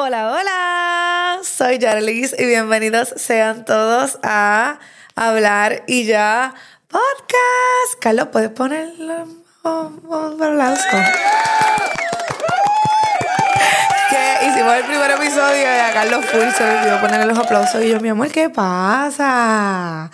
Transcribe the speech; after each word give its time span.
Hola, 0.00 0.30
hola, 0.30 1.40
soy 1.42 1.80
Jarlis 1.80 2.32
y 2.38 2.46
bienvenidos 2.46 3.12
sean 3.16 3.64
todos 3.64 4.20
a 4.22 4.78
Hablar 5.16 5.82
y 5.88 6.04
Ya 6.04 6.54
Podcast. 6.86 8.00
Carlos, 8.00 8.28
¿puedes 8.30 8.50
ponerlo 8.50 9.26
un 9.64 10.40
aplauso? 10.40 10.84
Que 14.08 14.46
hicimos 14.46 14.74
el 14.74 14.84
primer 14.84 15.10
episodio 15.10 15.62
y 15.62 15.80
a 15.80 15.92
Carlos 15.92 16.24
Full 16.26 16.48
se 16.56 16.62
olvidó 16.62 17.00
ponerle 17.00 17.26
los 17.26 17.38
aplausos 17.40 17.82
y 17.82 17.88
yo, 17.88 17.98
mi 17.98 18.10
amor, 18.10 18.28
¿qué 18.28 18.48
pasa? 18.50 20.12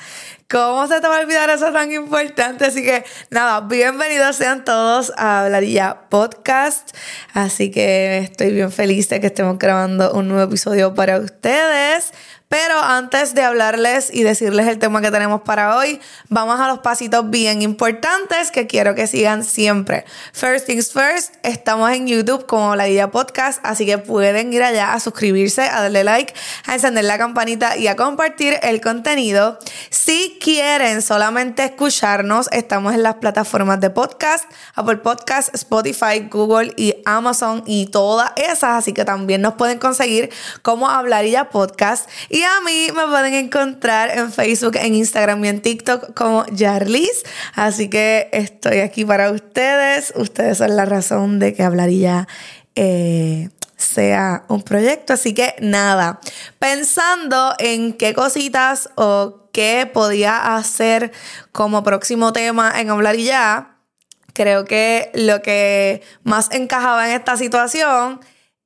¿Cómo 0.50 0.86
se 0.86 1.00
te 1.00 1.08
va 1.08 1.18
a 1.18 1.20
olvidar 1.20 1.48
eso 1.48 1.72
tan 1.72 1.90
importante? 1.90 2.66
Así 2.66 2.82
que 2.82 3.02
nada, 3.30 3.62
bienvenidos 3.62 4.36
sean 4.36 4.62
todos 4.62 5.10
a 5.16 5.44
Hablaría 5.44 6.02
Podcast. 6.10 6.94
Así 7.32 7.70
que 7.70 8.18
estoy 8.18 8.52
bien 8.52 8.70
feliz 8.70 9.08
de 9.08 9.20
que 9.20 9.28
estemos 9.28 9.58
grabando 9.58 10.12
un 10.12 10.28
nuevo 10.28 10.42
episodio 10.42 10.94
para 10.94 11.18
ustedes. 11.18 12.12
Pero 12.48 12.78
antes 12.80 13.34
de 13.34 13.42
hablarles 13.42 14.14
y 14.14 14.22
decirles 14.22 14.68
el 14.68 14.78
tema 14.78 15.00
que 15.00 15.10
tenemos 15.10 15.42
para 15.42 15.76
hoy, 15.76 16.00
vamos 16.28 16.60
a 16.60 16.68
los 16.68 16.80
pasitos 16.80 17.28
bien 17.28 17.62
importantes 17.62 18.50
que 18.52 18.66
quiero 18.66 18.94
que 18.94 19.06
sigan 19.06 19.44
siempre. 19.44 20.04
First 20.32 20.66
things 20.66 20.92
first, 20.92 21.34
estamos 21.42 21.90
en 21.90 22.06
YouTube 22.06 22.46
como 22.46 22.76
La 22.76 22.88
Idea 22.88 23.10
Podcast, 23.10 23.58
así 23.64 23.86
que 23.86 23.98
pueden 23.98 24.52
ir 24.52 24.62
allá 24.62 24.92
a 24.92 25.00
suscribirse, 25.00 25.62
a 25.62 25.82
darle 25.82 26.04
like, 26.04 26.32
a 26.66 26.74
encender 26.74 27.04
la 27.04 27.18
campanita 27.18 27.76
y 27.76 27.88
a 27.88 27.96
compartir 27.96 28.58
el 28.62 28.80
contenido. 28.80 29.58
Si 29.90 30.38
quieren 30.40 31.02
solamente 31.02 31.64
escucharnos, 31.64 32.48
estamos 32.52 32.94
en 32.94 33.02
las 33.02 33.16
plataformas 33.16 33.80
de 33.80 33.90
podcast, 33.90 34.44
Apple 34.74 34.98
Podcast, 34.98 35.52
Spotify, 35.54 36.28
Google 36.30 36.72
y 36.76 36.94
Amazon 37.04 37.64
y 37.66 37.86
todas 37.86 38.30
esas, 38.36 38.78
así 38.78 38.92
que 38.92 39.04
también 39.04 39.40
nos 39.40 39.54
pueden 39.54 39.78
conseguir 39.78 40.30
como 40.62 40.88
Hablarilla 40.88 41.50
Podcast. 41.50 42.08
Y 42.34 42.42
a 42.42 42.60
mí 42.66 42.88
me 42.92 43.06
pueden 43.06 43.32
encontrar 43.34 44.10
en 44.10 44.32
Facebook, 44.32 44.74
en 44.74 44.96
Instagram 44.96 45.44
y 45.44 45.48
en 45.48 45.62
TikTok 45.62 46.14
como 46.14 46.44
Jarlis. 46.52 47.22
Así 47.54 47.88
que 47.88 48.28
estoy 48.32 48.80
aquí 48.80 49.04
para 49.04 49.30
ustedes. 49.30 50.12
Ustedes 50.16 50.58
son 50.58 50.74
la 50.74 50.84
razón 50.84 51.38
de 51.38 51.54
que 51.54 51.62
hablaría. 51.62 52.26
Eh, 52.74 53.50
sea 53.76 54.46
un 54.48 54.62
proyecto. 54.62 55.12
Así 55.12 55.32
que 55.32 55.54
nada, 55.60 56.18
pensando 56.58 57.54
en 57.60 57.92
qué 57.92 58.14
cositas 58.14 58.90
o 58.96 59.48
qué 59.52 59.88
podía 59.94 60.56
hacer 60.56 61.12
como 61.52 61.84
próximo 61.84 62.32
tema 62.32 62.80
en 62.80 62.90
hablar 62.90 63.14
y 63.14 63.26
ya, 63.26 63.76
creo 64.32 64.64
que 64.64 65.12
lo 65.14 65.40
que 65.40 66.02
más 66.24 66.50
encajaba 66.50 67.08
en 67.08 67.14
esta 67.14 67.36
situación 67.36 68.18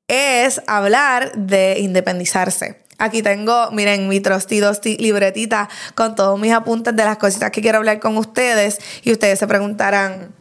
es 0.07 0.63
hablar 0.67 1.33
de 1.35 1.81
independizarse. 1.81 2.88
Aquí 2.99 3.23
tengo, 3.23 3.71
miren, 3.71 4.09
mi 4.09 4.21
trusty 4.21 4.61
libretita 4.99 5.69
con 5.95 6.17
todos 6.17 6.39
mis 6.39 6.53
apuntes 6.53 6.97
de 6.97 7.05
las 7.05 7.17
cositas 7.17 7.53
que 7.53 7.63
quiero 7.63 7.79
hablar 7.79 8.01
con 8.01 8.17
ustedes. 8.17 8.79
Y 9.05 9.13
ustedes 9.13 9.39
se 9.39 9.47
preguntarán, 9.47 10.35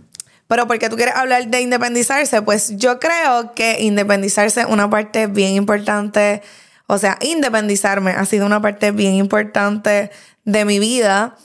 ¿pero 0.47 0.67
por 0.67 0.79
qué 0.79 0.89
tú 0.89 0.95
quieres 0.95 1.15
hablar 1.15 1.47
de 1.47 1.61
independizarse? 1.61 2.41
Pues 2.41 2.75
yo 2.77 2.99
creo 2.99 3.53
que 3.53 3.81
independizarse 3.81 4.61
es 4.61 4.65
una 4.65 4.89
parte 4.89 5.27
bien 5.27 5.53
importante. 5.53 6.41
O 6.87 6.97
sea, 6.97 7.19
independizarme 7.21 8.11
ha 8.11 8.25
sido 8.25 8.47
una 8.47 8.59
parte 8.59 8.89
bien 8.89 9.13
importante 9.13 10.09
de 10.43 10.65
mi 10.65 10.79
vida. 10.79 11.35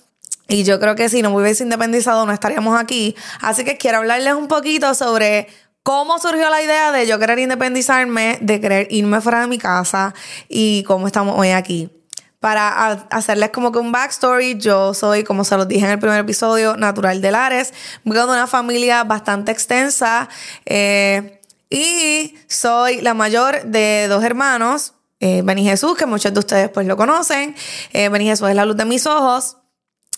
Y 0.48 0.64
yo 0.64 0.80
creo 0.80 0.94
que 0.96 1.10
si 1.10 1.20
no 1.20 1.30
me 1.30 1.42
hubiese 1.42 1.62
independizado 1.62 2.24
no 2.24 2.32
estaríamos 2.32 2.80
aquí. 2.80 3.14
Así 3.42 3.64
que 3.64 3.76
quiero 3.76 3.98
hablarles 3.98 4.32
un 4.32 4.48
poquito 4.48 4.94
sobre 4.94 5.48
¿Cómo 5.82 6.20
surgió 6.20 6.48
la 6.48 6.62
idea 6.62 6.92
de 6.92 7.08
yo 7.08 7.18
querer 7.18 7.40
independizarme, 7.40 8.38
de 8.40 8.60
querer 8.60 8.86
irme 8.90 9.20
fuera 9.20 9.40
de 9.40 9.48
mi 9.48 9.58
casa 9.58 10.14
y 10.48 10.84
cómo 10.84 11.08
estamos 11.08 11.36
hoy 11.36 11.50
aquí? 11.50 11.90
Para 12.38 12.92
hacerles 13.10 13.50
como 13.50 13.72
que 13.72 13.80
un 13.80 13.90
backstory, 13.90 14.58
yo 14.58 14.94
soy, 14.94 15.24
como 15.24 15.42
se 15.44 15.56
los 15.56 15.66
dije 15.66 15.84
en 15.84 15.92
el 15.92 15.98
primer 15.98 16.20
episodio, 16.20 16.76
natural 16.76 17.20
de 17.20 17.32
Lares. 17.32 17.74
Vengo 18.04 18.20
de 18.20 18.32
una 18.32 18.46
familia 18.46 19.02
bastante 19.02 19.50
extensa 19.50 20.28
eh, 20.66 21.40
y 21.68 22.36
soy 22.46 23.00
la 23.00 23.14
mayor 23.14 23.64
de 23.64 24.06
dos 24.08 24.22
hermanos. 24.22 24.94
Eh, 25.18 25.42
Beni 25.44 25.64
Jesús, 25.64 25.96
que 25.96 26.06
muchos 26.06 26.32
de 26.32 26.38
ustedes 26.38 26.68
pues 26.68 26.86
lo 26.86 26.96
conocen. 26.96 27.56
Eh, 27.92 28.08
Beni 28.08 28.26
Jesús 28.26 28.48
es 28.48 28.54
la 28.54 28.64
luz 28.64 28.76
de 28.76 28.84
mis 28.84 29.06
ojos. 29.06 29.56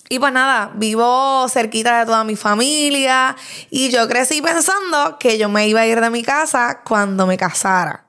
Y 0.09 0.19
pues 0.19 0.32
nada, 0.32 0.70
vivo 0.75 1.48
cerquita 1.48 2.00
de 2.00 2.06
toda 2.06 2.25
mi 2.25 2.37
familia 2.37 3.34
y 3.70 3.91
yo 3.91 4.06
crecí 4.06 4.42
pensando 4.42 5.19
que 5.19 5.38
yo 5.38 5.48
me 5.48 5.66
iba 5.66 5.81
a 5.81 5.87
ir 5.87 6.00
de 6.00 6.10
mi 6.10 6.22
casa 6.22 6.82
cuando 6.84 7.26
me 7.26 7.38
casara. 7.38 8.03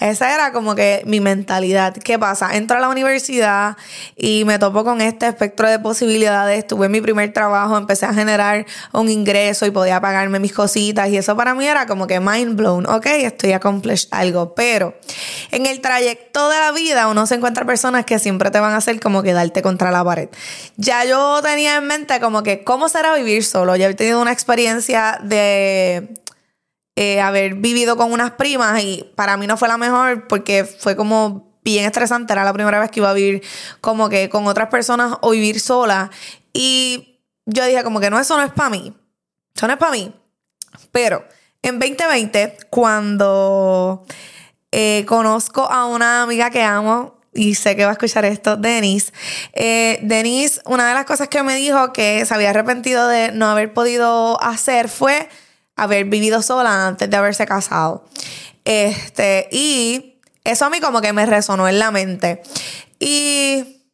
Esa 0.00 0.34
era 0.34 0.52
como 0.52 0.74
que 0.74 1.02
mi 1.06 1.20
mentalidad. 1.20 1.94
¿Qué 1.96 2.18
pasa? 2.18 2.56
Entro 2.56 2.76
a 2.76 2.80
la 2.80 2.88
universidad 2.88 3.76
y 4.16 4.44
me 4.44 4.58
topo 4.58 4.84
con 4.84 5.00
este 5.00 5.26
espectro 5.26 5.68
de 5.68 5.78
posibilidades. 5.78 6.66
Tuve 6.66 6.88
mi 6.88 7.00
primer 7.00 7.32
trabajo, 7.32 7.76
empecé 7.76 8.06
a 8.06 8.14
generar 8.14 8.66
un 8.92 9.08
ingreso 9.08 9.66
y 9.66 9.70
podía 9.70 10.00
pagarme 10.00 10.38
mis 10.38 10.52
cositas. 10.52 11.08
Y 11.08 11.16
eso 11.16 11.36
para 11.36 11.54
mí 11.54 11.66
era 11.66 11.86
como 11.86 12.06
que 12.06 12.20
mind 12.20 12.56
blown. 12.56 12.86
Ok, 12.86 13.06
estoy 13.06 13.52
accomplished 13.52 14.08
algo. 14.10 14.54
Pero 14.54 14.94
en 15.50 15.66
el 15.66 15.80
trayecto 15.80 16.48
de 16.48 16.58
la 16.58 16.72
vida 16.72 17.08
uno 17.08 17.26
se 17.26 17.36
encuentra 17.36 17.64
personas 17.64 18.04
que 18.04 18.18
siempre 18.18 18.50
te 18.50 18.60
van 18.60 18.72
a 18.72 18.78
hacer 18.78 19.00
como 19.00 19.22
que 19.22 19.32
darte 19.32 19.62
contra 19.62 19.90
la 19.90 20.04
pared. 20.04 20.28
Ya 20.76 21.04
yo 21.04 21.40
tenía 21.42 21.76
en 21.76 21.86
mente 21.86 22.20
como 22.20 22.42
que 22.42 22.64
cómo 22.64 22.88
será 22.88 23.14
vivir 23.14 23.44
solo. 23.44 23.76
Ya 23.76 23.88
he 23.88 23.94
tenido 23.94 24.20
una 24.20 24.32
experiencia 24.32 25.18
de 25.22 26.14
eh, 26.96 27.20
haber 27.20 27.54
vivido 27.54 27.96
con 27.96 28.10
unas 28.10 28.32
primas 28.32 28.82
y 28.82 29.04
para 29.14 29.36
mí 29.36 29.46
no 29.46 29.58
fue 29.58 29.68
la 29.68 29.76
mejor 29.76 30.26
porque 30.26 30.64
fue 30.64 30.96
como 30.96 31.58
bien 31.62 31.84
estresante. 31.84 32.32
Era 32.32 32.42
la 32.42 32.54
primera 32.54 32.80
vez 32.80 32.90
que 32.90 33.00
iba 33.00 33.10
a 33.10 33.12
vivir 33.12 33.42
como 33.82 34.08
que 34.08 34.30
con 34.30 34.46
otras 34.46 34.68
personas 34.68 35.18
o 35.20 35.30
vivir 35.30 35.60
sola. 35.60 36.10
Y 36.52 37.20
yo 37.44 37.66
dije 37.66 37.84
como 37.84 38.00
que 38.00 38.08
no, 38.08 38.18
eso 38.18 38.36
no 38.36 38.42
es 38.42 38.52
para 38.52 38.70
mí. 38.70 38.96
Eso 39.54 39.66
no 39.66 39.74
es 39.74 39.78
para 39.78 39.92
mí. 39.92 40.14
Pero 40.90 41.24
en 41.62 41.78
2020, 41.78 42.56
cuando 42.70 44.04
eh, 44.72 45.04
conozco 45.06 45.70
a 45.70 45.84
una 45.86 46.22
amiga 46.22 46.50
que 46.50 46.62
amo, 46.62 47.16
y 47.36 47.54
sé 47.54 47.76
que 47.76 47.84
va 47.84 47.90
a 47.90 47.92
escuchar 47.92 48.24
esto, 48.24 48.56
Denise. 48.56 49.12
Eh, 49.52 49.98
Denise, 50.02 50.60
una 50.64 50.88
de 50.88 50.94
las 50.94 51.04
cosas 51.04 51.28
que 51.28 51.42
me 51.42 51.54
dijo 51.56 51.92
que 51.92 52.24
se 52.24 52.34
había 52.34 52.50
arrepentido 52.50 53.06
de 53.08 53.32
no 53.32 53.50
haber 53.50 53.74
podido 53.74 54.42
hacer 54.42 54.88
fue 54.88 55.28
haber 55.76 56.06
vivido 56.06 56.42
sola 56.42 56.88
antes 56.88 57.08
de 57.08 57.16
haberse 57.16 57.46
casado. 57.46 58.04
Este, 58.64 59.48
y 59.52 60.20
eso 60.44 60.64
a 60.64 60.70
mí 60.70 60.80
como 60.80 61.00
que 61.00 61.12
me 61.12 61.26
resonó 61.26 61.68
en 61.68 61.78
la 61.78 61.90
mente. 61.90 62.42
Y 62.98 63.84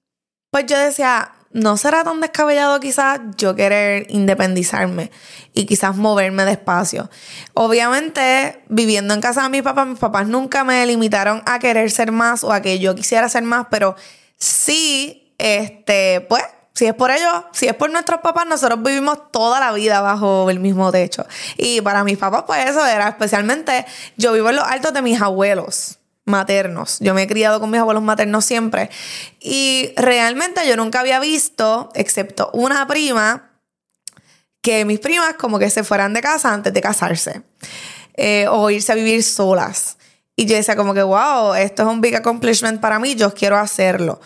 pues 0.50 0.66
yo 0.66 0.78
decía, 0.78 1.32
no 1.52 1.76
será 1.76 2.04
tan 2.04 2.20
descabellado 2.20 2.80
quizás 2.80 3.20
yo 3.36 3.54
querer 3.54 4.06
independizarme 4.08 5.10
y 5.52 5.66
quizás 5.66 5.96
moverme 5.96 6.44
despacio. 6.44 7.10
Obviamente, 7.54 8.62
viviendo 8.68 9.12
en 9.14 9.20
casa 9.20 9.42
de 9.42 9.48
mis 9.50 9.62
papás, 9.62 9.86
mis 9.86 9.98
papás 9.98 10.26
nunca 10.26 10.64
me 10.64 10.86
limitaron 10.86 11.42
a 11.46 11.58
querer 11.58 11.90
ser 11.90 12.12
más 12.12 12.44
o 12.44 12.52
a 12.52 12.62
que 12.62 12.78
yo 12.78 12.94
quisiera 12.94 13.28
ser 13.28 13.42
más, 13.42 13.66
pero 13.70 13.96
sí, 14.38 15.34
este, 15.38 16.22
pues 16.28 16.42
si 16.74 16.86
es 16.86 16.94
por 16.94 17.10
ellos, 17.10 17.44
si 17.52 17.68
es 17.68 17.74
por 17.74 17.90
nuestros 17.90 18.20
papás, 18.20 18.46
nosotros 18.46 18.82
vivimos 18.82 19.30
toda 19.30 19.60
la 19.60 19.72
vida 19.72 20.00
bajo 20.00 20.48
el 20.50 20.58
mismo 20.58 20.90
techo. 20.90 21.26
Y 21.56 21.80
para 21.82 22.02
mis 22.04 22.18
papás, 22.18 22.44
pues 22.46 22.68
eso 22.70 22.84
era 22.86 23.08
especialmente, 23.08 23.84
yo 24.16 24.32
vivo 24.32 24.50
en 24.50 24.56
los 24.56 24.66
altos 24.66 24.92
de 24.92 25.02
mis 25.02 25.20
abuelos 25.20 25.98
maternos. 26.24 26.98
Yo 27.00 27.14
me 27.14 27.22
he 27.22 27.26
criado 27.26 27.60
con 27.60 27.70
mis 27.70 27.80
abuelos 27.80 28.02
maternos 28.02 28.44
siempre. 28.44 28.90
Y 29.40 29.92
realmente 29.96 30.66
yo 30.66 30.76
nunca 30.76 31.00
había 31.00 31.20
visto, 31.20 31.90
excepto 31.94 32.50
una 32.54 32.86
prima, 32.86 33.50
que 34.62 34.84
mis 34.84 35.00
primas 35.00 35.34
como 35.34 35.58
que 35.58 35.68
se 35.68 35.84
fueran 35.84 36.14
de 36.14 36.20
casa 36.20 36.54
antes 36.54 36.72
de 36.72 36.80
casarse. 36.80 37.42
Eh, 38.14 38.46
o 38.48 38.70
irse 38.70 38.92
a 38.92 38.94
vivir 38.94 39.22
solas. 39.22 39.98
Y 40.36 40.46
yo 40.46 40.56
decía 40.56 40.76
como 40.76 40.94
que, 40.94 41.02
wow, 41.02 41.54
esto 41.54 41.82
es 41.82 41.88
un 41.88 42.00
big 42.00 42.16
accomplishment 42.16 42.80
para 42.80 42.98
mí, 42.98 43.14
yo 43.14 43.34
quiero 43.34 43.58
hacerlo. 43.58 44.20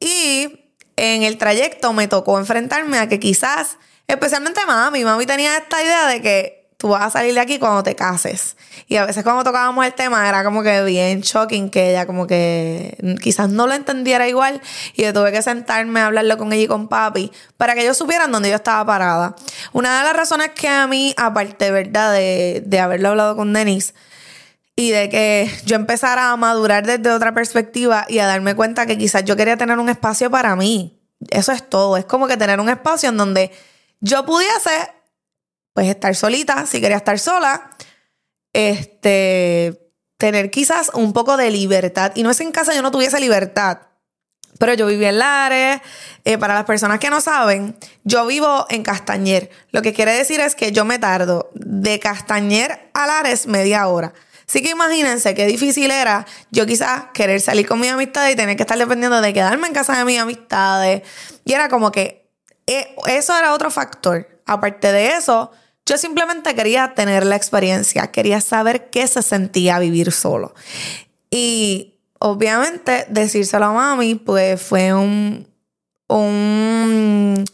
Y 0.00 0.63
en 0.96 1.22
el 1.22 1.38
trayecto 1.38 1.92
me 1.92 2.08
tocó 2.08 2.38
enfrentarme 2.38 2.98
a 2.98 3.08
que 3.08 3.18
quizás, 3.18 3.78
especialmente 4.06 4.64
mami, 4.66 5.04
mami 5.04 5.26
tenía 5.26 5.56
esta 5.56 5.82
idea 5.82 6.06
de 6.06 6.22
que 6.22 6.64
tú 6.76 6.88
vas 6.88 7.02
a 7.02 7.10
salir 7.10 7.32
de 7.32 7.40
aquí 7.40 7.58
cuando 7.58 7.82
te 7.82 7.96
cases. 7.96 8.56
Y 8.88 8.96
a 8.96 9.06
veces 9.06 9.24
cuando 9.24 9.42
tocábamos 9.42 9.86
el 9.86 9.94
tema 9.94 10.28
era 10.28 10.44
como 10.44 10.62
que 10.62 10.82
bien 10.84 11.22
shocking 11.22 11.70
que 11.70 11.90
ella 11.90 12.04
como 12.04 12.26
que 12.26 12.98
quizás 13.22 13.48
no 13.48 13.66
lo 13.66 13.72
entendiera 13.72 14.28
igual 14.28 14.60
y 14.94 15.02
yo 15.02 15.12
tuve 15.14 15.32
que 15.32 15.40
sentarme 15.40 16.00
a 16.00 16.06
hablarlo 16.06 16.36
con 16.36 16.52
ella 16.52 16.64
y 16.64 16.66
con 16.66 16.88
papi 16.88 17.32
para 17.56 17.74
que 17.74 17.82
ellos 17.82 17.96
supieran 17.96 18.30
dónde 18.32 18.50
yo 18.50 18.56
estaba 18.56 18.84
parada. 18.84 19.34
Una 19.72 19.98
de 19.98 20.04
las 20.04 20.14
razones 20.14 20.50
que 20.50 20.68
a 20.68 20.86
mí, 20.86 21.14
aparte, 21.16 21.70
¿verdad? 21.70 22.12
De, 22.12 22.62
de 22.66 22.80
haberlo 22.80 23.08
hablado 23.08 23.34
con 23.34 23.54
Denise, 23.54 23.94
y 24.76 24.90
de 24.90 25.08
que 25.08 25.50
yo 25.64 25.76
empezara 25.76 26.30
a 26.30 26.36
madurar 26.36 26.86
desde 26.86 27.10
otra 27.10 27.32
perspectiva 27.32 28.06
y 28.08 28.18
a 28.18 28.26
darme 28.26 28.56
cuenta 28.56 28.86
que 28.86 28.98
quizás 28.98 29.24
yo 29.24 29.36
quería 29.36 29.56
tener 29.56 29.78
un 29.78 29.88
espacio 29.88 30.30
para 30.30 30.56
mí. 30.56 31.00
Eso 31.30 31.52
es 31.52 31.68
todo. 31.68 31.96
Es 31.96 32.04
como 32.04 32.26
que 32.26 32.36
tener 32.36 32.60
un 32.60 32.68
espacio 32.68 33.08
en 33.08 33.16
donde 33.16 33.52
yo 34.00 34.26
pudiese, 34.26 34.92
pues, 35.72 35.88
estar 35.88 36.14
solita, 36.14 36.66
si 36.66 36.80
quería 36.80 36.96
estar 36.96 37.18
sola, 37.18 37.70
este, 38.52 39.92
tener 40.18 40.50
quizás 40.50 40.90
un 40.94 41.12
poco 41.12 41.36
de 41.36 41.50
libertad. 41.50 42.12
Y 42.14 42.22
no 42.22 42.30
es 42.30 42.40
en 42.40 42.50
casa 42.50 42.74
yo 42.74 42.82
no 42.82 42.90
tuviese 42.90 43.20
libertad. 43.20 43.78
Pero 44.58 44.74
yo 44.74 44.86
viví 44.86 45.04
en 45.04 45.18
Lares. 45.18 45.80
Eh, 46.24 46.38
para 46.38 46.54
las 46.54 46.64
personas 46.64 46.98
que 46.98 47.10
no 47.10 47.20
saben, 47.20 47.76
yo 48.04 48.26
vivo 48.26 48.66
en 48.70 48.82
Castañer. 48.82 49.50
Lo 49.70 49.82
que 49.82 49.92
quiere 49.92 50.12
decir 50.12 50.40
es 50.40 50.54
que 50.54 50.72
yo 50.72 50.84
me 50.84 50.98
tardo 50.98 51.50
de 51.54 51.98
Castañer 51.98 52.90
a 52.94 53.06
Lares 53.06 53.46
media 53.46 53.86
hora. 53.88 54.14
Así 54.46 54.62
que 54.62 54.70
imagínense 54.70 55.34
qué 55.34 55.46
difícil 55.46 55.90
era 55.90 56.26
yo 56.50 56.66
quizás 56.66 57.04
querer 57.14 57.40
salir 57.40 57.66
con 57.66 57.80
mis 57.80 57.90
amistades 57.90 58.34
y 58.34 58.36
tener 58.36 58.56
que 58.56 58.62
estar 58.62 58.78
dependiendo 58.78 59.20
de 59.20 59.32
quedarme 59.32 59.68
en 59.68 59.74
casa 59.74 59.96
de 59.96 60.04
mis 60.04 60.18
amistades. 60.18 61.02
Y 61.44 61.52
era 61.52 61.68
como 61.68 61.90
que 61.90 62.28
eh, 62.66 62.94
eso 63.06 63.36
era 63.36 63.54
otro 63.54 63.70
factor. 63.70 64.28
Aparte 64.46 64.92
de 64.92 65.16
eso, 65.16 65.50
yo 65.86 65.98
simplemente 65.98 66.54
quería 66.54 66.94
tener 66.94 67.26
la 67.26 67.36
experiencia, 67.36 68.10
quería 68.10 68.40
saber 68.40 68.90
qué 68.90 69.06
se 69.06 69.22
sentía 69.22 69.78
vivir 69.78 70.12
solo. 70.12 70.54
Y 71.30 71.94
obviamente 72.18 73.06
decírselo 73.08 73.66
a 73.66 73.72
mami, 73.72 74.14
pues 74.14 74.60
fue 74.62 74.94
un, 74.94 75.46
un 76.08 77.44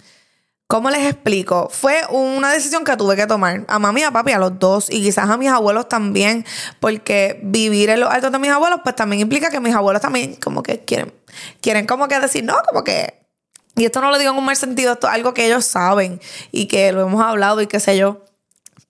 ¿Cómo 0.70 0.88
les 0.88 1.05
explico? 1.05 1.69
Fue 1.69 2.00
una 2.11 2.52
decisión 2.52 2.84
que 2.84 2.96
tuve 2.96 3.17
que 3.17 3.26
tomar. 3.26 3.64
A 3.67 3.81
mami 3.81 4.02
y 4.02 4.05
a 4.05 4.12
papi, 4.12 4.31
a 4.31 4.38
los 4.38 4.56
dos. 4.61 4.88
Y 4.88 5.02
quizás 5.02 5.28
a 5.28 5.37
mis 5.37 5.49
abuelos 5.49 5.88
también. 5.88 6.46
Porque 6.78 7.40
vivir 7.43 7.90
en 7.90 7.99
los 7.99 8.08
altos 8.08 8.31
de 8.31 8.38
mis 8.38 8.52
abuelos, 8.52 8.78
pues 8.84 8.94
también 8.94 9.20
implica 9.20 9.50
que 9.50 9.58
mis 9.58 9.75
abuelos 9.75 10.00
también 10.00 10.37
como 10.37 10.62
que 10.62 10.78
quieren. 10.78 11.12
Quieren 11.61 11.87
como 11.87 12.06
que 12.06 12.20
decir, 12.20 12.44
no, 12.44 12.55
como 12.69 12.84
que. 12.84 13.26
Y 13.75 13.84
esto 13.84 14.00
no 14.00 14.12
lo 14.12 14.19
digo 14.19 14.31
en 14.31 14.38
un 14.38 14.44
mal 14.44 14.55
sentido, 14.55 14.93
esto 14.93 15.08
es 15.08 15.14
algo 15.14 15.34
que 15.34 15.44
ellos 15.44 15.64
saben. 15.64 16.20
Y 16.52 16.67
que 16.67 16.93
lo 16.93 17.00
hemos 17.05 17.20
hablado 17.20 17.61
y 17.61 17.67
qué 17.67 17.81
sé 17.81 17.96
yo. 17.96 18.25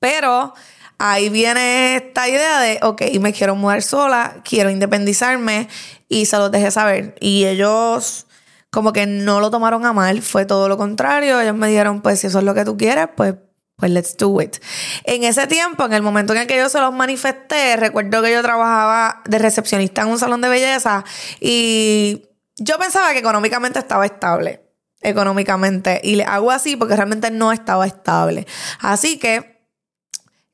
Pero 0.01 0.53
ahí 0.99 1.31
viene 1.31 1.97
esta 1.97 2.29
idea 2.29 2.61
de, 2.61 2.79
ok, 2.83 3.05
me 3.21 3.33
quiero 3.33 3.55
mudar 3.55 3.81
sola, 3.81 4.43
quiero 4.45 4.69
independizarme. 4.69 5.67
Y 6.11 6.27
se 6.27 6.37
los 6.37 6.51
dejé 6.51 6.71
saber. 6.73 7.15
Y 7.21 7.47
ellos 7.47 8.27
como 8.71 8.93
que 8.93 9.07
no 9.07 9.41
lo 9.41 9.51
tomaron 9.51 9.85
a 9.85 9.93
mal, 9.93 10.23
fue 10.23 10.47
todo 10.47 10.69
lo 10.69 10.77
contrario. 10.77 11.41
Ellos 11.41 11.55
me 11.55 11.69
dijeron, 11.69 12.01
pues 12.01 12.21
si 12.21 12.29
eso 12.29 12.39
es 12.39 12.45
lo 12.45 12.55
que 12.55 12.65
tú 12.65 12.77
quieres, 12.77 13.09
pues, 13.17 13.35
pues 13.77 13.91
let's 13.91 14.17
do 14.17 14.41
it. 14.41 14.57
En 15.05 15.25
ese 15.25 15.47
tiempo, 15.47 15.85
en 15.85 15.93
el 15.93 16.03
momento 16.03 16.33
en 16.33 16.41
el 16.41 16.47
que 16.47 16.57
yo 16.57 16.69
se 16.69 16.81
los 16.81 16.93
manifesté, 16.93 17.77
recuerdo 17.77 18.23
que 18.23 18.33
yo 18.33 18.43
trabajaba 18.43 19.23
de 19.25 19.39
recepcionista 19.39 20.03
en 20.03 20.09
un 20.09 20.19
salón 20.19 20.41
de 20.41 20.49
belleza 20.49 21.05
y 21.41 22.29
yo 22.57 22.79
pensaba 22.79 23.13
que 23.13 23.19
económicamente 23.19 23.79
estaba 23.79 24.07
estable. 24.07 24.63
Económicamente. 25.03 26.01
Y 26.05 26.17
le 26.17 26.25
hago 26.25 26.51
así 26.51 26.77
porque 26.77 26.95
realmente 26.95 27.31
no 27.31 27.53
estaba 27.53 27.87
estable. 27.87 28.47
Así 28.81 29.19
que 29.19 29.61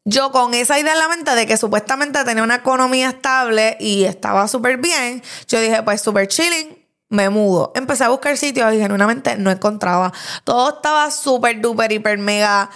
yo 0.05 0.31
con 0.31 0.55
esa 0.55 0.79
idea 0.79 0.93
en 0.93 1.01
la 1.01 1.09
mente 1.09 1.35
de 1.35 1.47
que 1.47 1.57
supuestamente 1.57 2.23
tenía 2.25 2.45
una 2.45 2.55
economía 2.55 3.09
estable 3.09 3.77
y 3.81 4.05
estaba 4.05 4.47
súper 4.47 4.77
bien, 4.77 5.21
yo 5.49 5.61
dije, 5.61 5.83
pues 5.83 6.01
súper 6.01 6.29
chilling, 6.29 6.86
me 7.09 7.29
mudo. 7.31 7.73
Empecé 7.75 8.05
a 8.05 8.09
buscar 8.09 8.37
sitios 8.37 8.73
y 8.75 8.79
genuinamente 8.79 9.37
no 9.37 9.51
encontraba. 9.51 10.13
Todo 10.45 10.77
estaba 10.77 11.11
súper, 11.11 11.61
duper, 11.61 11.93
hiper, 11.93 12.19
mega 12.19 12.71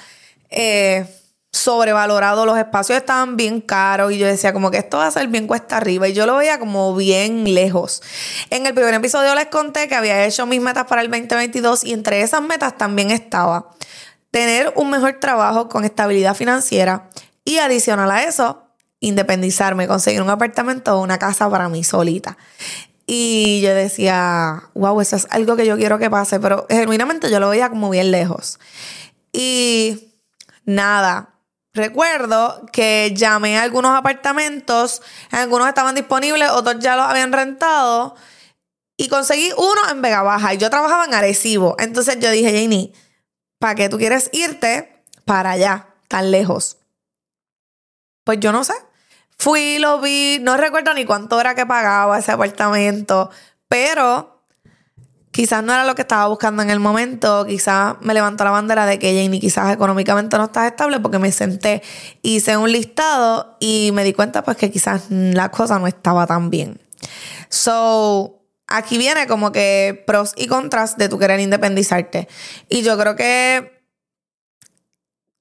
eh, 0.50 1.06
sobrevalorado. 1.52 2.46
Los 2.46 2.58
espacios 2.58 2.98
estaban 2.98 3.36
bien 3.36 3.60
caros 3.60 4.12
y 4.12 4.18
yo 4.18 4.26
decía 4.26 4.52
como 4.52 4.70
que 4.70 4.78
esto 4.78 4.98
va 4.98 5.06
a 5.06 5.10
ser 5.10 5.28
bien 5.28 5.46
cuesta 5.46 5.76
arriba 5.76 6.08
y 6.08 6.12
yo 6.12 6.26
lo 6.26 6.36
veía 6.36 6.58
como 6.58 6.94
bien 6.94 7.54
lejos. 7.54 8.02
En 8.50 8.66
el 8.66 8.74
primer 8.74 8.94
episodio 8.94 9.34
les 9.34 9.46
conté 9.46 9.88
que 9.88 9.94
había 9.94 10.24
hecho 10.24 10.46
mis 10.46 10.60
metas 10.60 10.86
para 10.86 11.02
el 11.02 11.10
2022 11.10 11.84
y 11.84 11.92
entre 11.92 12.22
esas 12.22 12.42
metas 12.42 12.76
también 12.76 13.10
estaba 13.10 13.70
tener 14.30 14.72
un 14.76 14.90
mejor 14.90 15.14
trabajo 15.14 15.68
con 15.68 15.84
estabilidad 15.84 16.34
financiera 16.34 17.10
y 17.44 17.58
adicional 17.58 18.10
a 18.10 18.22
eso, 18.22 18.62
independizarme, 19.00 19.88
conseguir 19.88 20.22
un 20.22 20.30
apartamento 20.30 20.96
o 20.96 21.02
una 21.02 21.18
casa 21.18 21.50
para 21.50 21.68
mí 21.68 21.82
solita. 21.82 22.36
Y 23.12 23.60
yo 23.60 23.74
decía, 23.74 24.70
wow, 24.74 25.00
eso 25.00 25.16
es 25.16 25.26
algo 25.30 25.56
que 25.56 25.66
yo 25.66 25.76
quiero 25.76 25.98
que 25.98 26.08
pase, 26.08 26.38
pero 26.38 26.68
genuinamente 26.70 27.28
yo 27.28 27.40
lo 27.40 27.48
veía 27.48 27.68
como 27.68 27.90
bien 27.90 28.12
lejos. 28.12 28.60
Y 29.32 30.12
nada, 30.64 31.34
recuerdo 31.74 32.64
que 32.72 33.12
llamé 33.12 33.58
a 33.58 33.64
algunos 33.64 33.98
apartamentos, 33.98 35.02
algunos 35.32 35.66
estaban 35.66 35.96
disponibles, 35.96 36.50
otros 36.50 36.76
ya 36.78 36.94
los 36.94 37.04
habían 37.04 37.32
rentado. 37.32 38.14
Y 38.96 39.08
conseguí 39.08 39.50
uno 39.56 39.90
en 39.90 40.02
Vega 40.02 40.22
Baja 40.22 40.54
y 40.54 40.58
yo 40.58 40.70
trabajaba 40.70 41.04
en 41.04 41.14
Arecibo. 41.14 41.74
Entonces 41.80 42.16
yo 42.20 42.30
dije, 42.30 42.62
Janie, 42.62 42.92
¿para 43.58 43.74
qué 43.74 43.88
tú 43.88 43.98
quieres 43.98 44.30
irte 44.32 45.02
para 45.24 45.50
allá, 45.50 45.88
tan 46.06 46.30
lejos? 46.30 46.76
Pues 48.22 48.38
yo 48.38 48.52
no 48.52 48.62
sé. 48.62 48.74
Fui, 49.40 49.78
lo 49.78 50.02
vi, 50.02 50.38
no 50.42 50.58
recuerdo 50.58 50.92
ni 50.92 51.06
cuánto 51.06 51.40
era 51.40 51.54
que 51.54 51.64
pagaba 51.64 52.18
ese 52.18 52.30
apartamento, 52.30 53.30
pero 53.68 54.44
quizás 55.30 55.64
no 55.64 55.72
era 55.72 55.86
lo 55.86 55.94
que 55.94 56.02
estaba 56.02 56.26
buscando 56.26 56.62
en 56.62 56.68
el 56.68 56.78
momento, 56.78 57.46
quizás 57.46 57.94
me 58.02 58.12
levantó 58.12 58.44
la 58.44 58.50
bandera 58.50 58.84
de 58.84 58.98
que 58.98 59.14
Janie 59.14 59.40
quizás 59.40 59.72
económicamente 59.72 60.36
no 60.36 60.44
estás 60.44 60.70
estable 60.70 61.00
porque 61.00 61.18
me 61.18 61.32
senté, 61.32 61.82
hice 62.20 62.58
un 62.58 62.70
listado 62.70 63.56
y 63.60 63.92
me 63.94 64.04
di 64.04 64.12
cuenta 64.12 64.44
pues 64.44 64.58
que 64.58 64.70
quizás 64.70 65.04
la 65.08 65.50
cosa 65.50 65.78
no 65.78 65.86
estaba 65.86 66.26
tan 66.26 66.50
bien. 66.50 66.78
So, 67.48 68.42
aquí 68.66 68.98
viene 68.98 69.26
como 69.26 69.52
que 69.52 70.04
pros 70.06 70.34
y 70.36 70.48
contras 70.48 70.98
de 70.98 71.08
tu 71.08 71.18
querer 71.18 71.40
independizarte. 71.40 72.28
Y 72.68 72.82
yo 72.82 72.98
creo 72.98 73.16
que 73.16 73.86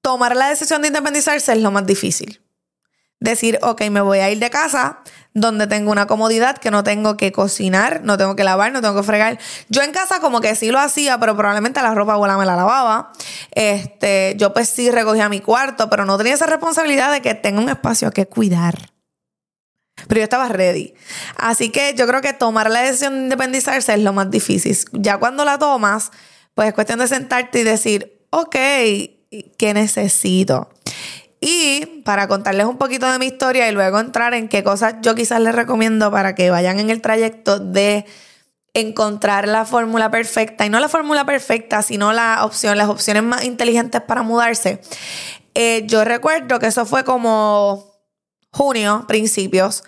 tomar 0.00 0.36
la 0.36 0.48
decisión 0.48 0.80
de 0.80 0.88
independizarse 0.88 1.52
es 1.52 1.58
lo 1.58 1.70
más 1.70 1.84
difícil 1.84 2.39
decir, 3.20 3.58
ok, 3.62 3.82
me 3.90 4.00
voy 4.00 4.18
a 4.18 4.30
ir 4.30 4.38
de 4.38 4.50
casa 4.50 5.00
donde 5.32 5.66
tengo 5.66 5.92
una 5.92 6.06
comodidad 6.06 6.58
que 6.58 6.70
no 6.70 6.82
tengo 6.82 7.16
que 7.16 7.30
cocinar, 7.30 8.00
no 8.02 8.18
tengo 8.18 8.34
que 8.34 8.42
lavar, 8.42 8.72
no 8.72 8.80
tengo 8.80 8.96
que 8.96 9.02
fregar. 9.02 9.38
Yo 9.68 9.82
en 9.82 9.92
casa 9.92 10.20
como 10.20 10.40
que 10.40 10.56
sí 10.56 10.70
lo 10.70 10.80
hacía, 10.80 11.20
pero 11.20 11.36
probablemente 11.36 11.80
la 11.82 11.94
ropa 11.94 12.14
abuela 12.14 12.36
me 12.36 12.46
la 12.46 12.56
lavaba. 12.56 13.12
Este, 13.52 14.34
yo 14.38 14.52
pues 14.52 14.68
sí 14.68 14.90
recogía 14.90 15.28
mi 15.28 15.40
cuarto, 15.40 15.88
pero 15.88 16.04
no 16.04 16.16
tenía 16.18 16.34
esa 16.34 16.46
responsabilidad 16.46 17.12
de 17.12 17.22
que 17.22 17.34
tenga 17.34 17.60
un 17.60 17.68
espacio 17.68 18.10
que 18.10 18.26
cuidar. 18.26 18.90
Pero 20.08 20.20
yo 20.20 20.24
estaba 20.24 20.48
ready. 20.48 20.94
Así 21.36 21.70
que 21.70 21.94
yo 21.94 22.06
creo 22.06 22.22
que 22.22 22.32
tomar 22.32 22.70
la 22.70 22.80
decisión 22.80 23.14
de 23.14 23.20
independizarse 23.24 23.92
es 23.92 24.00
lo 24.00 24.12
más 24.12 24.30
difícil. 24.30 24.76
Ya 24.92 25.18
cuando 25.18 25.44
la 25.44 25.58
tomas, 25.58 26.10
pues 26.54 26.68
es 26.68 26.74
cuestión 26.74 26.98
de 26.98 27.06
sentarte 27.06 27.60
y 27.60 27.64
decir, 27.64 28.26
ok, 28.30 28.56
¿qué 29.58 29.74
necesito? 29.74 30.70
Y 31.40 32.02
para 32.04 32.28
contarles 32.28 32.66
un 32.66 32.76
poquito 32.76 33.10
de 33.10 33.18
mi 33.18 33.26
historia 33.26 33.68
y 33.68 33.72
luego 33.72 33.98
entrar 33.98 34.34
en 34.34 34.48
qué 34.48 34.62
cosas 34.62 34.96
yo 35.00 35.14
quizás 35.14 35.40
les 35.40 35.54
recomiendo 35.54 36.10
para 36.10 36.34
que 36.34 36.50
vayan 36.50 36.78
en 36.78 36.90
el 36.90 37.00
trayecto 37.00 37.58
de 37.58 38.04
encontrar 38.74 39.48
la 39.48 39.64
fórmula 39.64 40.10
perfecta, 40.10 40.66
y 40.66 40.68
no 40.68 40.78
la 40.80 40.88
fórmula 40.88 41.24
perfecta, 41.24 41.82
sino 41.82 42.12
la 42.12 42.44
opción, 42.44 42.78
las 42.78 42.88
opciones 42.88 43.22
más 43.22 43.44
inteligentes 43.44 44.00
para 44.02 44.22
mudarse. 44.22 44.80
Eh, 45.54 45.84
yo 45.86 46.04
recuerdo 46.04 46.58
que 46.58 46.66
eso 46.66 46.86
fue 46.86 47.04
como 47.04 47.90
junio, 48.52 49.04
principios, 49.08 49.82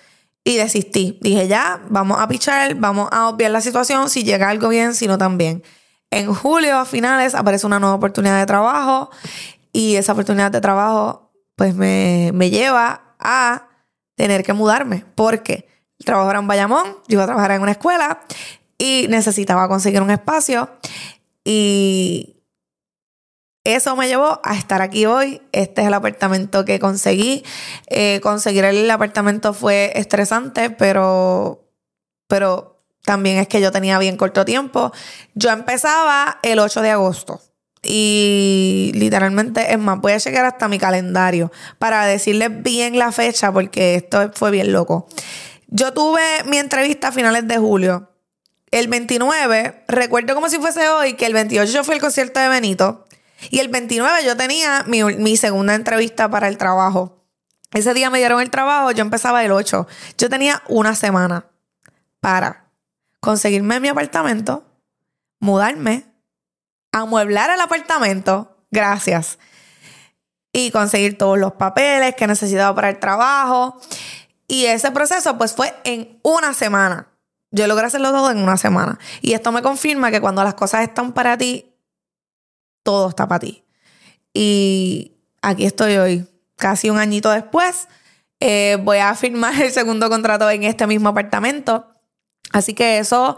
y 0.44 0.56
desistí. 0.56 1.18
Dije, 1.20 1.46
ya, 1.46 1.80
vamos 1.88 2.20
a 2.20 2.26
pichar, 2.26 2.74
vamos 2.74 3.08
a 3.12 3.28
obviar 3.28 3.50
la 3.50 3.60
situación, 3.60 4.10
si 4.10 4.24
llega 4.24 4.48
algo 4.48 4.68
bien, 4.68 4.94
si 4.94 5.06
no 5.06 5.18
también. 5.18 5.62
En 6.10 6.32
julio, 6.34 6.78
a 6.78 6.84
finales, 6.84 7.34
aparece 7.34 7.66
una 7.66 7.78
nueva 7.78 7.94
oportunidad 7.94 8.38
de 8.38 8.46
trabajo 8.46 9.10
y 9.72 9.96
esa 9.96 10.12
oportunidad 10.12 10.50
de 10.50 10.60
trabajo 10.60 11.21
pues 11.62 11.76
me, 11.76 12.50
lleva 12.50 13.14
a 13.20 13.68
tener 14.16 14.42
que 14.42 14.52
mudarme 14.52 15.04
porque 15.14 15.68
el 15.96 16.04
trabajo 16.04 16.28
era 16.28 16.40
en 16.40 16.48
Bayamón, 16.48 16.96
yo 17.06 17.14
iba 17.14 17.22
a 17.22 17.26
trabajar 17.26 17.52
en 17.52 17.62
una 17.62 17.70
escuela 17.70 18.22
y 18.78 19.06
necesitaba 19.08 19.68
conseguir 19.68 20.02
un 20.02 20.10
espacio 20.10 20.68
y 21.44 22.42
eso 23.62 23.94
me 23.94 24.08
llevó 24.08 24.40
a 24.42 24.56
estar 24.56 24.82
aquí 24.82 25.06
hoy. 25.06 25.40
Este 25.52 25.82
es 25.82 25.86
el 25.86 25.94
apartamento 25.94 26.64
que 26.64 26.80
conseguí. 26.80 27.44
Eh, 27.86 28.18
conseguir 28.24 28.64
el 28.64 28.90
apartamento 28.90 29.54
fue 29.54 29.92
estresante, 29.94 30.68
pero, 30.68 31.62
pero 32.26 32.82
también 33.04 33.38
es 33.38 33.46
que 33.46 33.60
yo 33.60 33.70
tenía 33.70 34.00
bien 34.00 34.16
corto 34.16 34.44
tiempo. 34.44 34.90
Yo 35.36 35.50
empezaba 35.50 36.40
el 36.42 36.58
8 36.58 36.82
de 36.82 36.90
agosto. 36.90 37.40
Y 37.82 38.92
literalmente, 38.94 39.72
es 39.72 39.78
más, 39.78 40.00
voy 40.00 40.12
a 40.12 40.18
llegar 40.18 40.44
hasta 40.44 40.68
mi 40.68 40.78
calendario 40.78 41.50
para 41.78 42.06
decirles 42.06 42.62
bien 42.62 42.98
la 42.98 43.10
fecha 43.10 43.52
porque 43.52 43.96
esto 43.96 44.30
fue 44.34 44.52
bien 44.52 44.72
loco. 44.72 45.08
Yo 45.66 45.92
tuve 45.92 46.22
mi 46.46 46.58
entrevista 46.58 47.08
a 47.08 47.12
finales 47.12 47.48
de 47.48 47.58
julio. 47.58 48.10
El 48.70 48.88
29, 48.88 49.84
recuerdo 49.88 50.34
como 50.34 50.48
si 50.48 50.58
fuese 50.58 50.88
hoy 50.88 51.14
que 51.14 51.26
el 51.26 51.34
28 51.34 51.72
yo 51.72 51.84
fui 51.84 51.94
al 51.94 52.00
concierto 52.00 52.40
de 52.40 52.48
Benito 52.48 53.06
y 53.50 53.58
el 53.58 53.68
29 53.68 54.24
yo 54.24 54.36
tenía 54.36 54.84
mi, 54.86 55.02
mi 55.02 55.36
segunda 55.36 55.74
entrevista 55.74 56.30
para 56.30 56.48
el 56.48 56.56
trabajo. 56.56 57.24
Ese 57.72 57.94
día 57.94 58.10
me 58.10 58.18
dieron 58.18 58.40
el 58.40 58.50
trabajo, 58.50 58.90
yo 58.92 59.02
empezaba 59.02 59.44
el 59.44 59.50
8. 59.50 59.86
Yo 60.18 60.28
tenía 60.28 60.62
una 60.68 60.94
semana 60.94 61.46
para 62.20 62.66
conseguirme 63.20 63.80
mi 63.80 63.88
apartamento, 63.88 64.64
mudarme, 65.40 66.11
amueblar 66.92 67.50
el 67.50 67.60
apartamento, 67.60 68.56
gracias, 68.70 69.38
y 70.52 70.70
conseguir 70.70 71.16
todos 71.16 71.38
los 71.38 71.52
papeles 71.52 72.14
que 72.14 72.26
necesitaba 72.26 72.74
para 72.74 72.90
el 72.90 72.98
trabajo. 72.98 73.80
Y 74.46 74.66
ese 74.66 74.90
proceso 74.90 75.38
pues 75.38 75.54
fue 75.54 75.74
en 75.84 76.20
una 76.22 76.52
semana. 76.52 77.08
Yo 77.50 77.66
logré 77.66 77.86
hacerlo 77.86 78.10
todo 78.10 78.30
en 78.30 78.38
una 78.38 78.56
semana. 78.56 78.98
Y 79.20 79.32
esto 79.32 79.50
me 79.52 79.62
confirma 79.62 80.10
que 80.10 80.20
cuando 80.20 80.44
las 80.44 80.54
cosas 80.54 80.82
están 80.82 81.12
para 81.12 81.36
ti, 81.38 81.74
todo 82.82 83.08
está 83.08 83.26
para 83.26 83.40
ti. 83.40 83.64
Y 84.34 85.12
aquí 85.40 85.64
estoy 85.64 85.96
hoy, 85.96 86.28
casi 86.56 86.90
un 86.90 86.98
añito 86.98 87.30
después. 87.30 87.88
Eh, 88.40 88.78
voy 88.82 88.98
a 88.98 89.14
firmar 89.14 89.60
el 89.60 89.72
segundo 89.72 90.08
contrato 90.10 90.50
en 90.50 90.64
este 90.64 90.86
mismo 90.86 91.10
apartamento. 91.10 91.91
Así 92.52 92.74
que 92.74 92.98
eso 92.98 93.36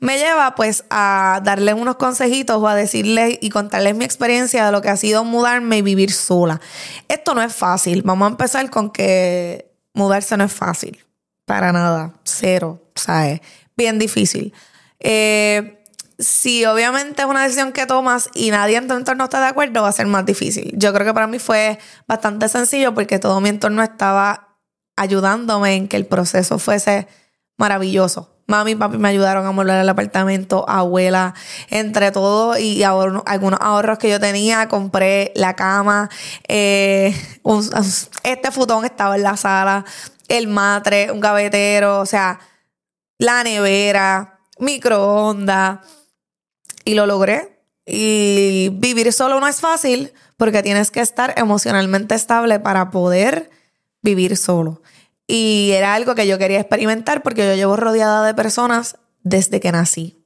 me 0.00 0.18
lleva 0.18 0.54
pues 0.54 0.84
a 0.90 1.40
darles 1.44 1.74
unos 1.74 1.96
consejitos 1.96 2.56
o 2.56 2.68
a 2.68 2.74
decirles 2.74 3.38
y 3.40 3.50
contarles 3.50 3.94
mi 3.94 4.04
experiencia 4.04 4.66
de 4.66 4.72
lo 4.72 4.82
que 4.82 4.88
ha 4.88 4.96
sido 4.96 5.24
mudarme 5.24 5.78
y 5.78 5.82
vivir 5.82 6.12
sola. 6.12 6.60
Esto 7.08 7.34
no 7.34 7.42
es 7.42 7.54
fácil. 7.54 8.02
Vamos 8.02 8.26
a 8.26 8.30
empezar 8.30 8.68
con 8.70 8.90
que 8.90 9.70
mudarse 9.94 10.36
no 10.36 10.44
es 10.44 10.52
fácil. 10.52 11.04
Para 11.44 11.72
nada. 11.72 12.12
Cero. 12.24 12.82
O 12.94 12.98
sea, 12.98 13.30
es 13.30 13.40
bien 13.76 13.98
difícil. 13.98 14.52
Eh, 14.98 15.84
si 16.18 16.64
obviamente 16.64 17.22
es 17.22 17.28
una 17.28 17.42
decisión 17.42 17.72
que 17.72 17.86
tomas 17.86 18.30
y 18.34 18.50
nadie 18.50 18.76
en 18.76 18.88
tu 18.88 18.94
entorno 18.94 19.24
está 19.24 19.40
de 19.40 19.46
acuerdo, 19.46 19.82
va 19.82 19.88
a 19.88 19.92
ser 19.92 20.06
más 20.06 20.24
difícil. 20.24 20.72
Yo 20.76 20.92
creo 20.92 21.06
que 21.06 21.14
para 21.14 21.26
mí 21.26 21.38
fue 21.38 21.78
bastante 22.08 22.48
sencillo 22.48 22.94
porque 22.94 23.18
todo 23.18 23.40
mi 23.40 23.50
entorno 23.50 23.82
estaba 23.82 24.56
ayudándome 24.96 25.74
en 25.74 25.88
que 25.88 25.96
el 25.96 26.06
proceso 26.06 26.58
fuese 26.58 27.06
maravilloso. 27.58 28.35
Mami 28.46 28.72
y 28.72 28.74
papi 28.76 28.96
me 28.98 29.08
ayudaron 29.08 29.44
a 29.44 29.52
mover 29.52 29.80
el 29.80 29.88
apartamento, 29.88 30.64
abuela, 30.68 31.34
entre 31.68 32.12
todo 32.12 32.56
y 32.56 32.82
algunos 32.84 33.60
ahorros 33.60 33.98
que 33.98 34.08
yo 34.08 34.20
tenía, 34.20 34.68
compré 34.68 35.32
la 35.34 35.54
cama, 35.56 36.08
eh, 36.46 37.14
este 38.22 38.50
futón 38.52 38.84
estaba 38.84 39.16
en 39.16 39.22
la 39.24 39.36
sala, 39.36 39.84
el 40.28 40.46
matre, 40.46 41.10
un 41.10 41.20
gavetero, 41.20 42.00
o 42.00 42.06
sea, 42.06 42.38
la 43.18 43.42
nevera, 43.42 44.38
microondas, 44.58 45.80
y 46.86 46.94
lo 46.94 47.04
logré. 47.04 47.60
Y 47.84 48.70
vivir 48.72 49.12
solo 49.12 49.38
no 49.38 49.46
es 49.46 49.60
fácil 49.60 50.12
porque 50.36 50.62
tienes 50.62 50.90
que 50.90 51.00
estar 51.00 51.34
emocionalmente 51.36 52.14
estable 52.14 52.58
para 52.58 52.90
poder 52.90 53.50
vivir 54.02 54.36
solo. 54.36 54.82
Y 55.26 55.70
era 55.72 55.94
algo 55.94 56.14
que 56.14 56.26
yo 56.26 56.38
quería 56.38 56.60
experimentar 56.60 57.22
porque 57.22 57.46
yo 57.46 57.54
llevo 57.54 57.76
rodeada 57.76 58.24
de 58.26 58.34
personas 58.34 58.96
desde 59.22 59.60
que 59.60 59.72
nací. 59.72 60.16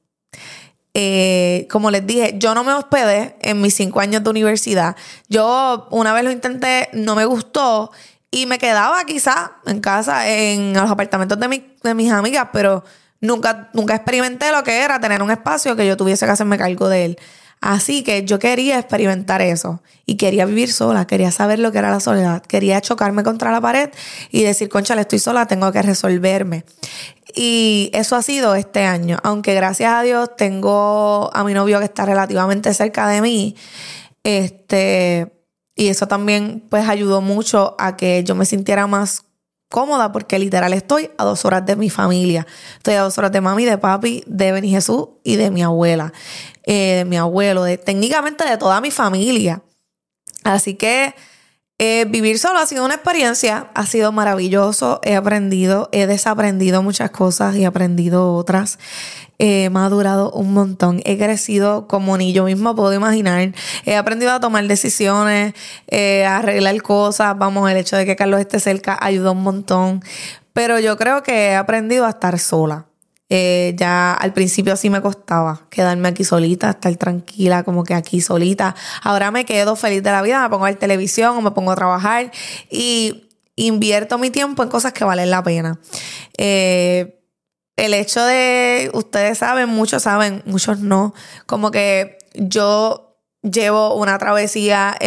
Eh, 0.93 1.67
como 1.71 1.89
les 1.89 2.05
dije, 2.05 2.35
yo 2.37 2.53
no 2.53 2.63
me 2.63 2.73
hospedé 2.73 3.37
en 3.41 3.61
mis 3.61 3.73
cinco 3.73 3.99
años 4.01 4.23
de 4.23 4.29
universidad. 4.29 4.95
Yo 5.29 5.87
una 5.89 6.13
vez 6.13 6.23
lo 6.23 6.31
intenté, 6.31 6.89
no 6.93 7.15
me 7.15 7.25
gustó 7.25 7.91
y 8.29 8.45
me 8.45 8.59
quedaba 8.59 9.03
quizá 9.05 9.53
en 9.65 9.79
casa, 9.79 10.29
en 10.29 10.73
los 10.73 10.89
apartamentos 10.89 11.39
de, 11.39 11.75
de 11.81 11.93
mis 11.93 12.11
amigas, 12.11 12.49
pero 12.51 12.83
nunca, 13.21 13.69
nunca 13.73 13.95
experimenté 13.95 14.51
lo 14.51 14.63
que 14.63 14.81
era 14.81 14.99
tener 14.99 15.21
un 15.21 15.31
espacio 15.31 15.75
que 15.75 15.87
yo 15.87 15.95
tuviese 15.97 16.25
que 16.25 16.31
hacerme 16.31 16.57
cargo 16.57 16.89
de 16.89 17.05
él. 17.05 17.19
Así 17.61 18.03
que 18.03 18.25
yo 18.25 18.39
quería 18.39 18.79
experimentar 18.79 19.41
eso. 19.41 19.81
Y 20.07 20.17
quería 20.17 20.45
vivir 20.45 20.73
sola, 20.73 21.05
quería 21.05 21.31
saber 21.31 21.59
lo 21.59 21.71
que 21.71 21.77
era 21.77 21.91
la 21.91 21.99
soledad, 21.99 22.41
quería 22.41 22.81
chocarme 22.81 23.23
contra 23.23 23.51
la 23.51 23.61
pared 23.61 23.91
y 24.31 24.41
decir, 24.41 24.67
concha, 24.67 24.99
estoy 24.99 25.19
sola, 25.19 25.45
tengo 25.45 25.71
que 25.71 25.81
resolverme. 25.83 26.65
Y 27.35 27.91
eso 27.93 28.15
ha 28.15 28.23
sido 28.23 28.55
este 28.55 28.83
año, 28.83 29.19
aunque 29.23 29.53
gracias 29.53 29.93
a 29.93 30.01
Dios 30.01 30.35
tengo 30.35 31.29
a 31.33 31.43
mi 31.43 31.53
novio 31.53 31.79
que 31.79 31.85
está 31.85 32.05
relativamente 32.05 32.73
cerca 32.73 33.07
de 33.07 33.21
mí, 33.21 33.55
este, 34.23 35.31
y 35.75 35.87
eso 35.87 36.07
también 36.07 36.65
pues 36.69 36.89
ayudó 36.89 37.21
mucho 37.21 37.75
a 37.79 37.95
que 37.95 38.23
yo 38.23 38.35
me 38.35 38.45
sintiera 38.45 38.87
más 38.87 39.23
cómoda 39.71 40.11
porque 40.11 40.37
literal 40.37 40.73
estoy 40.73 41.09
a 41.17 41.23
dos 41.23 41.45
horas 41.45 41.65
de 41.65 41.75
mi 41.75 41.89
familia. 41.89 42.45
Estoy 42.77 42.93
a 42.93 43.01
dos 43.01 43.17
horas 43.17 43.31
de 43.31 43.41
mami, 43.41 43.65
de 43.65 43.79
papi, 43.79 44.23
de 44.27 44.51
Beni 44.51 44.69
Jesús 44.69 45.07
y 45.23 45.37
de 45.37 45.49
mi 45.49 45.63
abuela. 45.63 46.13
Eh, 46.63 46.97
de 46.97 47.05
mi 47.05 47.17
abuelo, 47.17 47.63
de, 47.63 47.79
técnicamente 47.79 48.43
de 48.43 48.57
toda 48.57 48.79
mi 48.81 48.91
familia. 48.91 49.63
Así 50.43 50.75
que 50.75 51.15
eh, 51.83 52.05
vivir 52.07 52.37
solo 52.37 52.59
ha 52.59 52.67
sido 52.67 52.85
una 52.85 52.93
experiencia, 52.93 53.71
ha 53.73 53.87
sido 53.87 54.11
maravilloso, 54.11 54.99
he 55.01 55.15
aprendido, 55.15 55.89
he 55.91 56.05
desaprendido 56.05 56.83
muchas 56.83 57.09
cosas 57.09 57.55
y 57.55 57.65
aprendido 57.65 58.35
otras. 58.35 58.77
he 59.39 59.67
madurado 59.71 60.29
un 60.29 60.53
montón, 60.53 61.01
he 61.05 61.17
crecido 61.17 61.87
como 61.87 62.15
ni 62.19 62.33
yo 62.33 62.43
misma 62.45 62.75
puedo 62.75 62.93
imaginar, 62.93 63.53
he 63.83 63.95
aprendido 63.95 64.31
a 64.31 64.39
tomar 64.39 64.67
decisiones, 64.67 65.55
eh, 65.87 66.23
a 66.23 66.37
arreglar 66.37 66.79
cosas, 66.83 67.35
vamos, 67.35 67.67
el 67.71 67.77
hecho 67.77 67.97
de 67.97 68.05
que 68.05 68.15
Carlos 68.15 68.39
esté 68.41 68.59
cerca 68.59 68.95
ayudó 69.01 69.31
un 69.31 69.41
montón, 69.41 70.03
pero 70.53 70.77
yo 70.77 70.97
creo 70.97 71.23
que 71.23 71.47
he 71.47 71.55
aprendido 71.55 72.05
a 72.05 72.09
estar 72.09 72.37
sola. 72.37 72.90
Eh, 73.33 73.75
ya 73.77 74.11
al 74.11 74.33
principio 74.33 74.75
sí 74.75 74.89
me 74.89 75.01
costaba 75.01 75.61
quedarme 75.69 76.09
aquí 76.09 76.25
solita, 76.25 76.71
estar 76.71 76.93
tranquila, 76.97 77.63
como 77.63 77.85
que 77.85 77.93
aquí 77.93 78.19
solita. 78.19 78.75
Ahora 79.01 79.31
me 79.31 79.45
quedo 79.45 79.77
feliz 79.77 80.03
de 80.03 80.11
la 80.11 80.21
vida, 80.21 80.41
me 80.41 80.49
pongo 80.49 80.65
a 80.65 80.69
ver 80.69 80.77
televisión 80.77 81.37
o 81.37 81.41
me 81.41 81.51
pongo 81.51 81.71
a 81.71 81.77
trabajar 81.77 82.29
y 82.69 83.29
invierto 83.55 84.17
mi 84.17 84.31
tiempo 84.31 84.63
en 84.63 84.69
cosas 84.69 84.91
que 84.91 85.05
valen 85.05 85.29
la 85.29 85.41
pena. 85.43 85.79
Eh, 86.37 87.23
el 87.77 87.93
hecho 87.93 88.21
de, 88.25 88.91
ustedes 88.93 89.37
saben, 89.37 89.69
muchos 89.69 90.03
saben, 90.03 90.43
muchos 90.45 90.79
no, 90.79 91.13
como 91.45 91.71
que 91.71 92.17
yo 92.33 93.15
llevo 93.43 93.95
una 93.95 94.17
travesía 94.17 94.97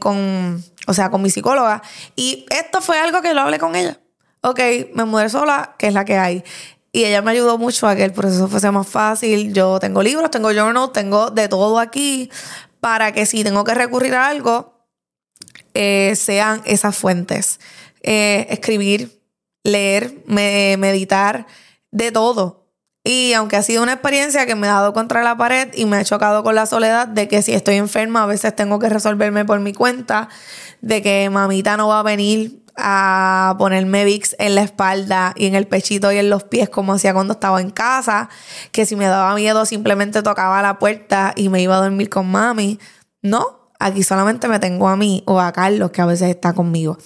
con, 0.00 0.64
o 0.88 0.94
sea, 0.94 1.10
con 1.10 1.22
mi 1.22 1.30
psicóloga 1.30 1.80
y 2.16 2.44
esto 2.50 2.80
fue 2.80 2.98
algo 2.98 3.22
que 3.22 3.34
lo 3.34 3.42
hablé 3.42 3.60
con 3.60 3.76
ella. 3.76 4.00
Ok, 4.40 4.60
me 4.94 5.04
mudé 5.04 5.28
sola, 5.28 5.76
que 5.78 5.88
es 5.88 5.94
la 5.94 6.04
que 6.04 6.16
hay. 6.16 6.44
Y 6.92 7.04
ella 7.04 7.22
me 7.22 7.32
ayudó 7.32 7.58
mucho 7.58 7.86
a 7.86 7.94
que 7.94 8.04
el 8.04 8.12
proceso 8.12 8.48
fuese 8.48 8.70
más 8.70 8.88
fácil. 8.88 9.52
Yo 9.52 9.78
tengo 9.78 10.02
libros, 10.02 10.30
tengo 10.30 10.50
journals, 10.50 10.92
tengo 10.92 11.30
de 11.30 11.48
todo 11.48 11.78
aquí 11.78 12.30
para 12.80 13.12
que 13.12 13.26
si 13.26 13.44
tengo 13.44 13.64
que 13.64 13.74
recurrir 13.74 14.14
a 14.14 14.28
algo, 14.28 14.86
eh, 15.74 16.14
sean 16.16 16.62
esas 16.64 16.96
fuentes. 16.96 17.60
Eh, 18.02 18.46
escribir, 18.50 19.20
leer, 19.64 20.22
meditar, 20.26 21.46
de 21.90 22.12
todo. 22.12 22.68
Y 23.04 23.32
aunque 23.32 23.56
ha 23.56 23.62
sido 23.62 23.82
una 23.82 23.94
experiencia 23.94 24.44
que 24.44 24.54
me 24.54 24.66
ha 24.66 24.74
dado 24.74 24.92
contra 24.92 25.22
la 25.22 25.36
pared 25.36 25.70
y 25.74 25.86
me 25.86 25.96
ha 25.96 26.04
chocado 26.04 26.42
con 26.42 26.54
la 26.54 26.66
soledad 26.66 27.08
de 27.08 27.28
que 27.28 27.42
si 27.42 27.54
estoy 27.54 27.76
enferma 27.76 28.24
a 28.24 28.26
veces 28.26 28.54
tengo 28.54 28.78
que 28.78 28.88
resolverme 28.88 29.44
por 29.44 29.60
mi 29.60 29.72
cuenta, 29.72 30.28
de 30.80 31.00
que 31.02 31.30
mamita 31.30 31.76
no 31.76 31.88
va 31.88 32.00
a 32.00 32.02
venir 32.02 32.62
a 32.78 33.56
ponerme 33.58 34.04
VIX 34.04 34.36
en 34.38 34.54
la 34.54 34.62
espalda 34.62 35.34
y 35.36 35.46
en 35.46 35.54
el 35.54 35.66
pechito 35.66 36.12
y 36.12 36.18
en 36.18 36.30
los 36.30 36.44
pies 36.44 36.68
como 36.68 36.94
hacía 36.94 37.12
cuando 37.12 37.34
estaba 37.34 37.60
en 37.60 37.70
casa, 37.70 38.28
que 38.72 38.86
si 38.86 38.96
me 38.96 39.06
daba 39.06 39.34
miedo 39.34 39.66
simplemente 39.66 40.22
tocaba 40.22 40.62
la 40.62 40.78
puerta 40.78 41.32
y 41.36 41.48
me 41.48 41.60
iba 41.60 41.76
a 41.76 41.80
dormir 41.80 42.08
con 42.08 42.30
mami. 42.30 42.78
No, 43.20 43.72
aquí 43.78 44.02
solamente 44.02 44.48
me 44.48 44.58
tengo 44.58 44.88
a 44.88 44.96
mí 44.96 45.22
o 45.26 45.40
a 45.40 45.52
Carlos 45.52 45.90
que 45.90 46.00
a 46.00 46.06
veces 46.06 46.30
está 46.30 46.52
conmigo. 46.52 46.98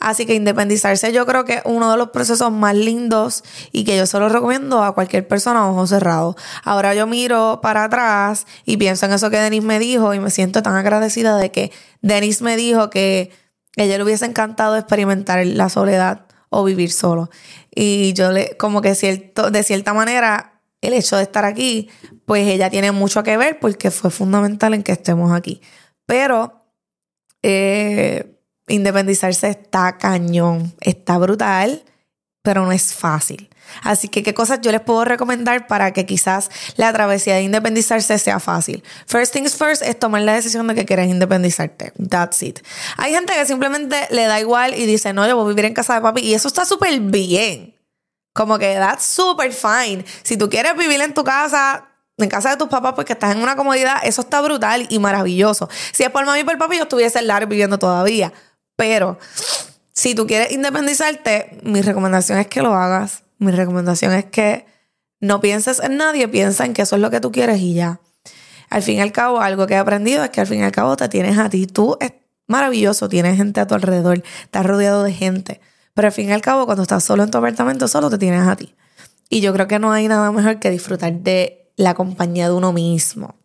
Así 0.00 0.26
que 0.26 0.34
independizarse 0.34 1.12
yo 1.12 1.26
creo 1.26 1.44
que 1.44 1.54
es 1.54 1.62
uno 1.64 1.90
de 1.90 1.96
los 1.96 2.10
procesos 2.10 2.52
más 2.52 2.74
lindos 2.74 3.44
y 3.72 3.84
que 3.84 3.96
yo 3.96 4.06
solo 4.06 4.28
recomiendo 4.28 4.82
a 4.82 4.94
cualquier 4.94 5.26
persona 5.26 5.60
a 5.60 5.70
ojos 5.70 5.90
cerrados. 5.90 6.36
Ahora 6.64 6.94
yo 6.94 7.06
miro 7.06 7.60
para 7.62 7.84
atrás 7.84 8.46
y 8.64 8.76
pienso 8.76 9.06
en 9.06 9.12
eso 9.12 9.30
que 9.30 9.38
Denis 9.38 9.62
me 9.62 9.78
dijo 9.78 10.14
y 10.14 10.20
me 10.20 10.30
siento 10.30 10.62
tan 10.62 10.74
agradecida 10.74 11.36
de 11.36 11.50
que 11.50 11.72
Denis 12.02 12.42
me 12.42 12.56
dijo 12.56 12.90
que 12.90 13.30
ella 13.76 13.98
le 13.98 14.04
hubiese 14.04 14.24
encantado 14.24 14.76
experimentar 14.76 15.44
la 15.46 15.68
soledad 15.68 16.26
o 16.48 16.64
vivir 16.64 16.90
solo. 16.90 17.30
Y 17.74 18.14
yo 18.14 18.32
le, 18.32 18.56
como 18.56 18.80
que 18.80 18.94
cierto, 18.94 19.50
de 19.50 19.62
cierta 19.62 19.92
manera, 19.92 20.60
el 20.80 20.94
hecho 20.94 21.16
de 21.16 21.22
estar 21.22 21.44
aquí, 21.44 21.90
pues 22.24 22.48
ella 22.48 22.70
tiene 22.70 22.92
mucho 22.92 23.22
que 23.22 23.36
ver 23.36 23.58
porque 23.60 23.90
fue 23.90 24.10
fundamental 24.10 24.74
en 24.74 24.82
que 24.82 24.92
estemos 24.92 25.32
aquí. 25.32 25.60
Pero 26.06 26.64
eh, 27.42 28.40
independizarse 28.68 29.48
está 29.50 29.98
cañón, 29.98 30.74
está 30.80 31.18
brutal, 31.18 31.84
pero 32.42 32.64
no 32.64 32.72
es 32.72 32.94
fácil. 32.94 33.50
Así 33.82 34.08
que, 34.08 34.22
¿qué 34.22 34.34
cosas 34.34 34.60
yo 34.62 34.72
les 34.72 34.80
puedo 34.80 35.04
recomendar 35.04 35.66
para 35.66 35.92
que 35.92 36.06
quizás 36.06 36.50
la 36.76 36.92
travesía 36.92 37.34
de 37.34 37.42
independizarse 37.42 38.18
sea 38.18 38.40
fácil? 38.40 38.82
First 39.06 39.32
things 39.32 39.54
first 39.54 39.82
es 39.82 39.98
tomar 39.98 40.22
la 40.22 40.34
decisión 40.34 40.66
de 40.66 40.74
que 40.74 40.84
quieres 40.84 41.08
independizarte. 41.08 41.92
That's 42.08 42.42
it. 42.42 42.60
Hay 42.96 43.12
gente 43.12 43.32
que 43.34 43.46
simplemente 43.46 44.06
le 44.10 44.26
da 44.26 44.40
igual 44.40 44.74
y 44.74 44.86
dice, 44.86 45.12
no, 45.12 45.26
yo 45.26 45.36
voy 45.36 45.46
a 45.46 45.48
vivir 45.48 45.64
en 45.66 45.74
casa 45.74 45.94
de 45.94 46.00
papi. 46.00 46.20
Y 46.22 46.34
eso 46.34 46.48
está 46.48 46.64
súper 46.64 46.98
bien. 47.00 47.74
Como 48.32 48.58
que 48.58 48.74
that's 48.74 49.04
super 49.04 49.50
fine. 49.52 50.04
Si 50.22 50.36
tú 50.36 50.50
quieres 50.50 50.76
vivir 50.76 51.00
en 51.00 51.14
tu 51.14 51.24
casa, 51.24 51.88
en 52.18 52.28
casa 52.28 52.50
de 52.50 52.56
tus 52.56 52.68
papás 52.68 52.94
porque 52.94 53.12
estás 53.14 53.34
en 53.34 53.42
una 53.42 53.56
comodidad, 53.56 53.96
eso 54.02 54.22
está 54.22 54.40
brutal 54.40 54.86
y 54.90 54.98
maravilloso. 54.98 55.68
Si 55.92 56.02
es 56.02 56.10
por 56.10 56.24
mami 56.26 56.40
y 56.40 56.44
por 56.44 56.58
papi, 56.58 56.76
yo 56.76 56.82
estuviese 56.82 57.18
en 57.18 57.28
Lar 57.28 57.46
viviendo 57.46 57.78
todavía. 57.78 58.32
Pero 58.76 59.18
si 59.92 60.14
tú 60.14 60.26
quieres 60.26 60.52
independizarte, 60.52 61.58
mi 61.62 61.80
recomendación 61.80 62.38
es 62.38 62.46
que 62.46 62.60
lo 62.62 62.74
hagas 62.74 63.22
mi 63.38 63.52
recomendación 63.52 64.12
es 64.12 64.26
que 64.26 64.66
no 65.20 65.40
pienses 65.40 65.80
en 65.80 65.96
nadie, 65.96 66.28
piensa 66.28 66.64
en 66.64 66.74
que 66.74 66.82
eso 66.82 66.96
es 66.96 67.02
lo 67.02 67.10
que 67.10 67.20
tú 67.20 67.32
quieres 67.32 67.60
y 67.60 67.74
ya. 67.74 68.00
Al 68.68 68.82
fin 68.82 68.98
y 68.98 69.00
al 69.00 69.12
cabo, 69.12 69.40
algo 69.40 69.66
que 69.66 69.74
he 69.74 69.78
aprendido 69.78 70.24
es 70.24 70.30
que 70.30 70.40
al 70.40 70.46
fin 70.46 70.60
y 70.60 70.62
al 70.62 70.72
cabo 70.72 70.96
te 70.96 71.08
tienes 71.08 71.38
a 71.38 71.48
ti. 71.48 71.66
Tú 71.66 71.96
es 72.00 72.12
maravilloso, 72.46 73.08
tienes 73.08 73.36
gente 73.36 73.60
a 73.60 73.66
tu 73.66 73.74
alrededor, 73.74 74.22
estás 74.42 74.66
rodeado 74.66 75.02
de 75.02 75.12
gente. 75.12 75.60
Pero 75.94 76.08
al 76.08 76.12
fin 76.12 76.28
y 76.28 76.32
al 76.32 76.42
cabo, 76.42 76.66
cuando 76.66 76.82
estás 76.82 77.04
solo 77.04 77.22
en 77.22 77.30
tu 77.30 77.38
apartamento, 77.38 77.88
solo 77.88 78.10
te 78.10 78.18
tienes 78.18 78.46
a 78.46 78.56
ti. 78.56 78.74
Y 79.28 79.40
yo 79.40 79.52
creo 79.52 79.66
que 79.66 79.78
no 79.78 79.92
hay 79.92 80.08
nada 80.08 80.30
mejor 80.30 80.58
que 80.58 80.70
disfrutar 80.70 81.12
de 81.12 81.72
la 81.76 81.94
compañía 81.94 82.48
de 82.48 82.54
uno 82.54 82.72
mismo. 82.72 83.36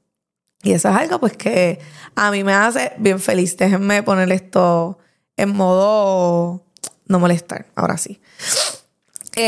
Y 0.63 0.73
eso 0.73 0.89
es 0.89 0.95
algo 0.95 1.19
pues 1.19 1.35
que 1.37 1.79
a 2.15 2.29
mí 2.31 2.43
me 2.43 2.53
hace 2.53 2.93
bien 2.97 3.19
feliz. 3.19 3.57
Déjenme 3.57 4.03
poner 4.03 4.31
esto 4.31 4.99
en 5.37 5.55
modo 5.55 6.65
no 7.07 7.19
molestar. 7.19 7.67
Ahora 7.75 7.97
sí. 7.97 8.21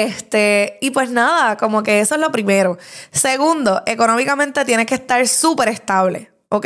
Este, 0.02 0.80
y 0.82 0.90
pues 0.90 1.12
nada, 1.12 1.56
como 1.58 1.84
que 1.84 2.00
eso 2.00 2.16
es 2.16 2.22
lo 2.22 2.32
primero. 2.32 2.80
Segundo, 3.12 3.84
económicamente 3.86 4.66
tienes 4.66 4.88
que 4.88 4.96
estar 4.96 5.28
súper 5.28 5.70
estable, 5.70 6.32
¿ok? 6.50 6.66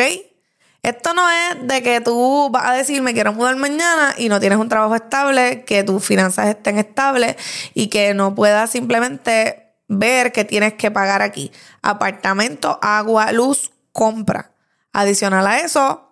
Esto 0.82 1.14
no 1.14 1.30
es 1.30 1.68
de 1.68 1.84
que 1.84 2.00
tú 2.00 2.50
vas 2.52 2.68
a 2.68 2.74
decir 2.74 3.02
me 3.02 3.14
quiero 3.14 3.34
mudar 3.34 3.58
mañana 3.58 4.14
y 4.18 4.30
no 4.30 4.40
tienes 4.40 4.58
un 4.58 4.70
trabajo 4.70 4.96
estable, 4.96 5.66
que 5.66 5.84
tus 5.84 6.06
finanzas 6.06 6.48
estén 6.48 6.78
estables 6.78 7.36
y 7.74 7.88
que 7.88 8.14
no 8.14 8.34
puedas 8.34 8.70
simplemente 8.70 9.74
ver 9.90 10.32
que 10.32 10.46
tienes 10.46 10.76
que 10.76 10.90
pagar 10.90 11.22
aquí. 11.22 11.52
Apartamento, 11.82 12.80
agua, 12.82 13.34
luz, 13.34 13.72
compra. 13.92 14.52
Adicional 14.94 15.46
a 15.48 15.60
eso, 15.60 16.07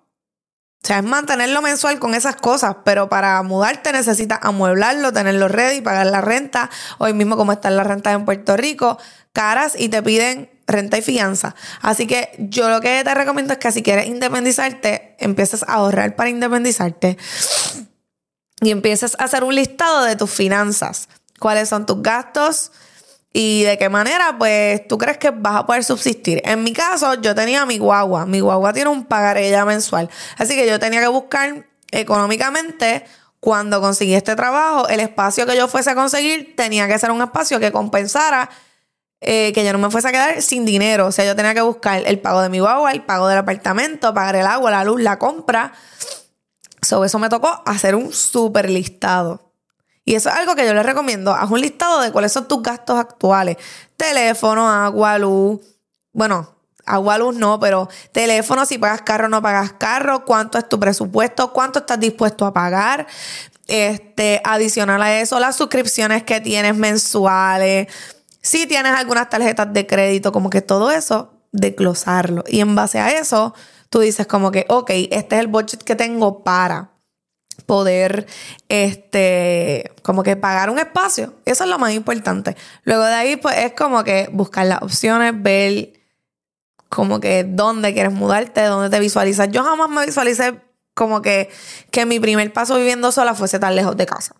o 0.85 0.87
sea, 0.87 0.99
es 0.99 1.03
mantenerlo 1.03 1.63
mensual 1.63 1.97
con 1.97 2.13
esas 2.13 2.35
cosas, 2.35 2.75
pero 2.83 3.09
para 3.09 3.41
mudarte 3.41 3.91
necesitas 3.91 4.37
amueblarlo, 4.43 5.11
tenerlo 5.11 5.47
ready, 5.47 5.81
pagar 5.81 6.05
la 6.05 6.21
renta. 6.21 6.69
Hoy 6.99 7.11
mismo 7.11 7.37
como 7.37 7.53
están 7.53 7.75
las 7.75 7.87
rentas 7.87 8.13
en 8.13 8.23
Puerto 8.23 8.55
Rico, 8.55 8.99
caras 9.33 9.73
y 9.75 9.89
te 9.89 10.03
piden 10.03 10.47
renta 10.67 10.99
y 10.99 11.01
fianza. 11.01 11.55
Así 11.81 12.05
que 12.05 12.35
yo 12.37 12.69
lo 12.69 12.81
que 12.81 13.03
te 13.03 13.15
recomiendo 13.15 13.53
es 13.53 13.57
que 13.57 13.71
si 13.71 13.81
quieres 13.81 14.05
independizarte, 14.05 15.15
empieces 15.17 15.63
a 15.63 15.73
ahorrar 15.73 16.15
para 16.15 16.29
independizarte 16.29 17.17
y 18.61 18.69
empieces 18.69 19.15
a 19.17 19.23
hacer 19.23 19.43
un 19.43 19.55
listado 19.55 20.03
de 20.03 20.15
tus 20.15 20.29
finanzas. 20.29 21.09
¿Cuáles 21.39 21.67
son 21.67 21.87
tus 21.87 22.03
gastos? 22.03 22.71
Y 23.37 23.63
de 23.63 23.77
qué 23.77 23.89
manera, 23.89 24.37
pues, 24.39 24.87
tú 24.87 24.97
crees 24.97 25.17
que 25.17 25.29
vas 25.29 25.57
a 25.57 25.65
poder 25.65 25.83
subsistir. 25.83 26.41
En 26.45 26.63
mi 26.63 26.71
caso, 26.71 27.15
yo 27.15 27.35
tenía 27.35 27.65
mi 27.65 27.77
guagua. 27.77 28.25
Mi 28.25 28.39
guagua 28.39 28.71
tiene 28.71 28.89
un 28.89 29.03
pagaré 29.03 29.49
ya 29.49 29.65
mensual. 29.65 30.09
Así 30.37 30.55
que 30.55 30.65
yo 30.65 30.79
tenía 30.79 31.01
que 31.01 31.09
buscar 31.09 31.65
económicamente, 31.91 33.03
cuando 33.41 33.81
conseguí 33.81 34.15
este 34.15 34.37
trabajo, 34.37 34.87
el 34.87 35.01
espacio 35.01 35.45
que 35.45 35.57
yo 35.57 35.67
fuese 35.67 35.89
a 35.89 35.95
conseguir 35.95 36.55
tenía 36.55 36.87
que 36.87 36.97
ser 36.97 37.11
un 37.11 37.21
espacio 37.21 37.59
que 37.59 37.73
compensara 37.73 38.49
eh, 39.19 39.51
que 39.53 39.65
yo 39.65 39.73
no 39.73 39.79
me 39.79 39.91
fuese 39.91 40.07
a 40.07 40.11
quedar 40.13 40.41
sin 40.41 40.63
dinero. 40.63 41.07
O 41.07 41.11
sea, 41.11 41.25
yo 41.25 41.35
tenía 41.35 41.53
que 41.53 41.61
buscar 41.61 42.03
el 42.05 42.19
pago 42.19 42.41
de 42.41 42.47
mi 42.47 42.59
guagua, 42.59 42.93
el 42.93 43.03
pago 43.03 43.27
del 43.27 43.39
apartamento, 43.39 44.13
pagar 44.13 44.37
el 44.37 44.45
agua, 44.45 44.71
la 44.71 44.85
luz, 44.85 45.01
la 45.01 45.19
compra. 45.19 45.73
Sobre 46.81 47.07
eso 47.07 47.19
me 47.19 47.27
tocó 47.27 47.63
hacer 47.65 47.95
un 47.95 48.13
super 48.13 48.69
listado. 48.69 49.44
Y 50.05 50.13
eso 50.13 50.29
es 50.29 50.35
algo 50.35 50.55
que 50.55 50.65
yo 50.65 50.73
les 50.73 50.85
recomiendo. 50.85 51.33
Haz 51.33 51.49
un 51.49 51.59
listado 51.59 51.99
de 51.99 52.11
cuáles 52.11 52.31
son 52.31 52.47
tus 52.47 52.61
gastos 52.61 52.99
actuales. 52.99 53.57
Teléfono, 53.97 54.69
agua, 54.69 55.17
luz. 55.17 55.59
Bueno, 56.13 56.55
agua, 56.85 57.17
luz 57.17 57.35
no, 57.35 57.59
pero 57.59 57.89
teléfono, 58.11 58.67
si 58.67 58.77
pagas 58.77 59.01
carro, 59.01 59.27
no 59.27 59.41
pagas 59.41 59.73
carro. 59.73 60.23
¿Cuánto 60.23 60.59
es 60.59 60.69
tu 60.69 60.79
presupuesto? 60.79 61.51
¿Cuánto 61.51 61.79
estás 61.79 61.99
dispuesto 61.99 62.45
a 62.45 62.53
pagar? 62.53 63.07
Este, 63.67 64.41
adicional 64.43 65.01
a 65.01 65.19
eso, 65.19 65.39
las 65.39 65.55
suscripciones 65.55 66.21
que 66.23 66.39
tienes 66.39 66.75
mensuales. 66.75 67.87
Si 68.41 68.67
tienes 68.67 68.93
algunas 68.93 69.27
tarjetas 69.27 69.73
de 69.73 69.87
crédito, 69.87 70.31
como 70.31 70.51
que 70.51 70.61
todo 70.61 70.91
eso, 70.91 71.33
desglosarlo. 71.51 72.43
Y 72.47 72.59
en 72.59 72.75
base 72.75 72.99
a 72.99 73.17
eso, 73.17 73.55
tú 73.89 74.01
dices 74.01 74.27
como 74.27 74.51
que, 74.51 74.67
ok, 74.69 74.91
este 75.09 75.35
es 75.35 75.41
el 75.41 75.47
budget 75.47 75.81
que 75.81 75.95
tengo 75.95 76.43
para 76.43 76.91
poder 77.65 78.27
este 78.69 79.91
como 80.01 80.23
que 80.23 80.35
pagar 80.35 80.69
un 80.69 80.79
espacio. 80.79 81.33
Eso 81.45 81.63
es 81.63 81.69
lo 81.69 81.79
más 81.79 81.93
importante. 81.93 82.55
Luego 82.83 83.03
de 83.03 83.13
ahí 83.13 83.35
pues 83.35 83.57
es 83.57 83.73
como 83.73 84.03
que 84.03 84.29
buscar 84.31 84.65
las 84.65 84.81
opciones 84.81 85.33
ver 85.41 85.93
como 86.89 87.19
que 87.19 87.43
dónde 87.43 87.93
quieres 87.93 88.13
mudarte 88.13 88.63
dónde 88.63 88.89
te 88.89 88.99
visualizas. 88.99 89.49
Yo 89.51 89.63
jamás 89.63 89.89
me 89.89 90.05
visualicé 90.05 90.61
como 90.93 91.21
que 91.21 91.49
que 91.91 92.05
mi 92.05 92.19
primer 92.19 92.51
paso 92.53 92.75
viviendo 92.75 93.11
sola 93.11 93.35
fuese 93.35 93.59
tan 93.59 93.75
lejos 93.75 93.97
de 93.97 94.05
casa. 94.05 94.35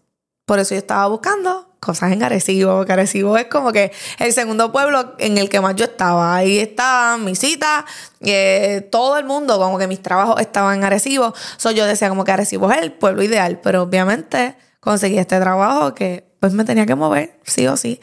Por 0.45 0.59
eso 0.59 0.75
yo 0.75 0.79
estaba 0.79 1.07
buscando 1.07 1.74
cosas 1.85 2.11
en 2.11 2.23
Arecibo. 2.23 2.85
Arecibo 2.87 3.37
es 3.37 3.45
como 3.45 3.71
que 3.71 3.91
el 4.19 4.33
segundo 4.33 4.71
pueblo 4.71 5.15
en 5.19 5.37
el 5.37 5.47
que 5.47 5.61
más 5.61 5.75
yo 5.75 5.85
estaba. 5.85 6.35
Ahí 6.35 6.59
estaban 6.59 7.23
mis 7.23 7.39
citas, 7.39 7.85
eh, 8.21 8.87
todo 8.91 9.17
el 9.17 9.25
mundo, 9.25 9.57
como 9.59 9.77
que 9.77 9.87
mis 9.87 10.01
trabajos 10.01 10.41
estaban 10.41 10.79
en 10.79 10.83
Arecibo. 10.83 11.33
So, 11.57 11.71
yo 11.71 11.85
decía 11.85 12.09
como 12.09 12.23
que 12.23 12.31
Arecibo 12.31 12.71
es 12.71 12.79
el 12.79 12.91
pueblo 12.91 13.23
ideal, 13.23 13.59
pero 13.61 13.83
obviamente 13.83 14.57
conseguí 14.79 15.17
este 15.17 15.39
trabajo 15.39 15.93
que 15.93 16.25
pues 16.39 16.53
me 16.53 16.65
tenía 16.65 16.85
que 16.85 16.95
mover, 16.95 17.39
sí 17.43 17.67
o 17.67 17.77
sí. 17.77 18.01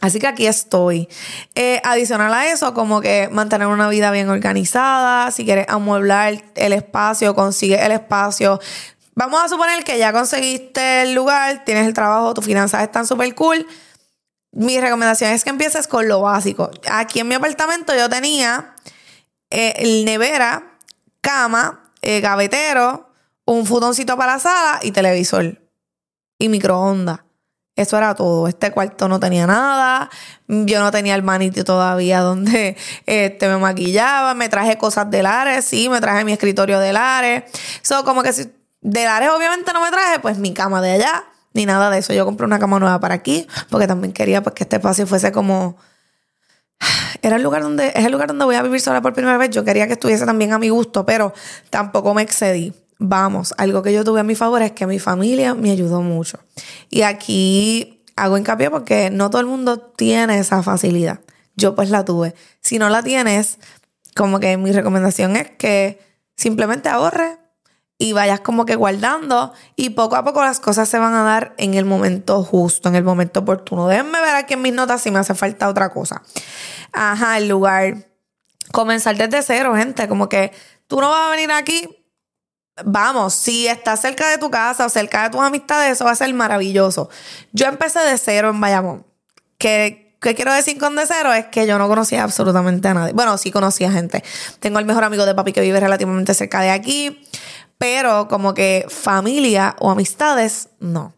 Así 0.00 0.20
que 0.20 0.28
aquí 0.28 0.46
estoy. 0.46 1.08
Eh, 1.56 1.80
adicional 1.84 2.32
a 2.32 2.50
eso, 2.50 2.72
como 2.72 3.00
que 3.00 3.28
mantener 3.32 3.66
una 3.66 3.88
vida 3.88 4.12
bien 4.12 4.28
organizada. 4.28 5.30
Si 5.32 5.44
quieres 5.44 5.66
amueblar 5.68 6.44
el 6.54 6.72
espacio, 6.72 7.34
consigue 7.34 7.84
el 7.84 7.92
espacio. 7.92 8.60
Vamos 9.18 9.42
a 9.42 9.48
suponer 9.48 9.82
que 9.82 9.98
ya 9.98 10.12
conseguiste 10.12 11.02
el 11.02 11.12
lugar, 11.12 11.64
tienes 11.64 11.88
el 11.88 11.92
trabajo, 11.92 12.34
tus 12.34 12.44
finanzas 12.44 12.84
están 12.84 13.04
súper 13.04 13.34
cool. 13.34 13.66
Mi 14.52 14.80
recomendación 14.80 15.32
es 15.32 15.42
que 15.42 15.50
empieces 15.50 15.88
con 15.88 16.06
lo 16.06 16.20
básico. 16.20 16.70
Aquí 16.88 17.18
en 17.18 17.26
mi 17.26 17.34
apartamento 17.34 17.96
yo 17.96 18.08
tenía 18.08 18.76
eh, 19.50 19.74
el 19.78 20.04
nevera, 20.04 20.78
cama, 21.20 21.90
eh, 22.00 22.20
gavetero, 22.20 23.10
un 23.44 23.66
futoncito 23.66 24.16
para 24.16 24.34
la 24.34 24.38
sala 24.38 24.78
y 24.82 24.92
televisor. 24.92 25.62
Y 26.38 26.48
microondas. 26.48 27.18
Eso 27.74 27.98
era 27.98 28.14
todo. 28.14 28.46
Este 28.46 28.70
cuarto 28.70 29.08
no 29.08 29.18
tenía 29.18 29.48
nada. 29.48 30.10
Yo 30.46 30.78
no 30.78 30.92
tenía 30.92 31.16
el 31.16 31.24
manito 31.24 31.64
todavía 31.64 32.20
donde 32.22 32.76
este, 33.06 33.48
me 33.48 33.56
maquillaba. 33.56 34.34
Me 34.34 34.48
traje 34.48 34.78
cosas 34.78 35.10
de 35.10 35.24
Lares. 35.24 35.64
Sí, 35.64 35.88
me 35.88 36.00
traje 36.00 36.24
mi 36.24 36.32
escritorio 36.32 36.78
de 36.78 36.92
Lares. 36.92 37.42
So, 37.82 38.04
como 38.04 38.22
que 38.22 38.32
si 38.32 38.48
de 38.80 39.04
Lares 39.04 39.30
obviamente 39.30 39.72
no 39.72 39.82
me 39.82 39.90
traje 39.90 40.20
pues 40.20 40.38
mi 40.38 40.54
cama 40.54 40.80
de 40.80 40.92
allá, 40.92 41.24
ni 41.52 41.66
nada 41.66 41.90
de 41.90 41.98
eso. 41.98 42.12
Yo 42.12 42.24
compré 42.24 42.46
una 42.46 42.58
cama 42.58 42.78
nueva 42.78 43.00
para 43.00 43.14
aquí, 43.14 43.46
porque 43.70 43.86
también 43.86 44.12
quería 44.12 44.42
pues, 44.42 44.54
que 44.54 44.64
este 44.64 44.76
espacio 44.76 45.06
fuese 45.06 45.32
como... 45.32 45.76
Era 47.22 47.36
el 47.36 47.42
lugar 47.42 47.62
donde, 47.62 47.88
es 47.94 48.04
el 48.04 48.12
lugar 48.12 48.28
donde 48.28 48.44
voy 48.44 48.54
a 48.54 48.62
vivir 48.62 48.80
sola 48.80 49.02
por 49.02 49.12
primera 49.12 49.36
vez. 49.38 49.50
Yo 49.50 49.64
quería 49.64 49.86
que 49.88 49.94
estuviese 49.94 50.24
también 50.24 50.52
a 50.52 50.58
mi 50.58 50.68
gusto, 50.68 51.04
pero 51.04 51.32
tampoco 51.70 52.14
me 52.14 52.22
excedí. 52.22 52.72
Vamos, 53.00 53.54
algo 53.58 53.82
que 53.82 53.92
yo 53.92 54.04
tuve 54.04 54.20
a 54.20 54.24
mi 54.24 54.34
favor 54.34 54.62
es 54.62 54.72
que 54.72 54.86
mi 54.86 54.98
familia 54.98 55.54
me 55.54 55.70
ayudó 55.70 56.02
mucho. 56.02 56.38
Y 56.90 57.02
aquí 57.02 58.04
hago 58.16 58.38
hincapié 58.38 58.70
porque 58.70 59.10
no 59.10 59.30
todo 59.30 59.40
el 59.40 59.46
mundo 59.46 59.78
tiene 59.78 60.38
esa 60.38 60.62
facilidad. 60.62 61.20
Yo 61.56 61.74
pues 61.74 61.90
la 61.90 62.04
tuve. 62.04 62.34
Si 62.60 62.78
no 62.78 62.88
la 62.88 63.02
tienes, 63.02 63.58
como 64.16 64.40
que 64.40 64.56
mi 64.56 64.72
recomendación 64.72 65.36
es 65.36 65.50
que 65.50 66.00
simplemente 66.36 66.88
ahorre 66.88 67.38
y 67.98 68.12
vayas 68.12 68.40
como 68.40 68.64
que 68.64 68.76
guardando 68.76 69.52
y 69.74 69.90
poco 69.90 70.14
a 70.14 70.24
poco 70.24 70.42
las 70.42 70.60
cosas 70.60 70.88
se 70.88 70.98
van 70.98 71.14
a 71.14 71.24
dar 71.24 71.54
en 71.58 71.74
el 71.74 71.84
momento 71.84 72.44
justo, 72.44 72.88
en 72.88 72.94
el 72.94 73.02
momento 73.02 73.40
oportuno. 73.40 73.88
Déjenme 73.88 74.20
ver 74.20 74.36
aquí 74.36 74.54
en 74.54 74.62
mis 74.62 74.72
notas 74.72 75.02
si 75.02 75.10
me 75.10 75.18
hace 75.18 75.34
falta 75.34 75.68
otra 75.68 75.90
cosa. 75.90 76.22
Ajá, 76.92 77.36
el 77.38 77.48
lugar. 77.48 78.06
Comenzar 78.70 79.16
desde 79.16 79.42
cero, 79.42 79.74
gente. 79.74 80.06
Como 80.06 80.28
que 80.28 80.52
tú 80.86 81.00
no 81.00 81.10
vas 81.10 81.26
a 81.26 81.30
venir 81.30 81.50
aquí. 81.50 82.06
Vamos, 82.84 83.34
si 83.34 83.66
estás 83.66 84.00
cerca 84.00 84.28
de 84.30 84.38
tu 84.38 84.48
casa 84.50 84.86
o 84.86 84.88
cerca 84.88 85.24
de 85.24 85.30
tus 85.30 85.40
amistades, 85.40 85.92
eso 85.92 86.04
va 86.04 86.12
a 86.12 86.14
ser 86.14 86.32
maravilloso. 86.32 87.10
Yo 87.52 87.66
empecé 87.66 87.98
de 88.00 88.16
cero 88.16 88.50
en 88.50 88.60
Bayamón. 88.60 89.04
¿Qué, 89.58 90.16
¿Qué 90.20 90.36
quiero 90.36 90.52
decir 90.52 90.78
con 90.78 90.94
de 90.94 91.04
cero? 91.04 91.32
Es 91.32 91.46
que 91.46 91.66
yo 91.66 91.78
no 91.78 91.88
conocía 91.88 92.22
absolutamente 92.22 92.86
a 92.86 92.94
nadie. 92.94 93.12
Bueno, 93.12 93.36
sí 93.38 93.50
conocía 93.50 93.90
gente. 93.90 94.22
Tengo 94.60 94.78
el 94.78 94.84
mejor 94.84 95.02
amigo 95.02 95.26
de 95.26 95.34
papi 95.34 95.52
que 95.52 95.60
vive 95.60 95.80
relativamente 95.80 96.34
cerca 96.34 96.60
de 96.60 96.70
aquí. 96.70 97.24
Pero 97.78 98.28
como 98.28 98.54
que 98.54 98.86
familia 98.88 99.76
o 99.78 99.90
amistades, 99.90 100.68
no. 100.80 101.14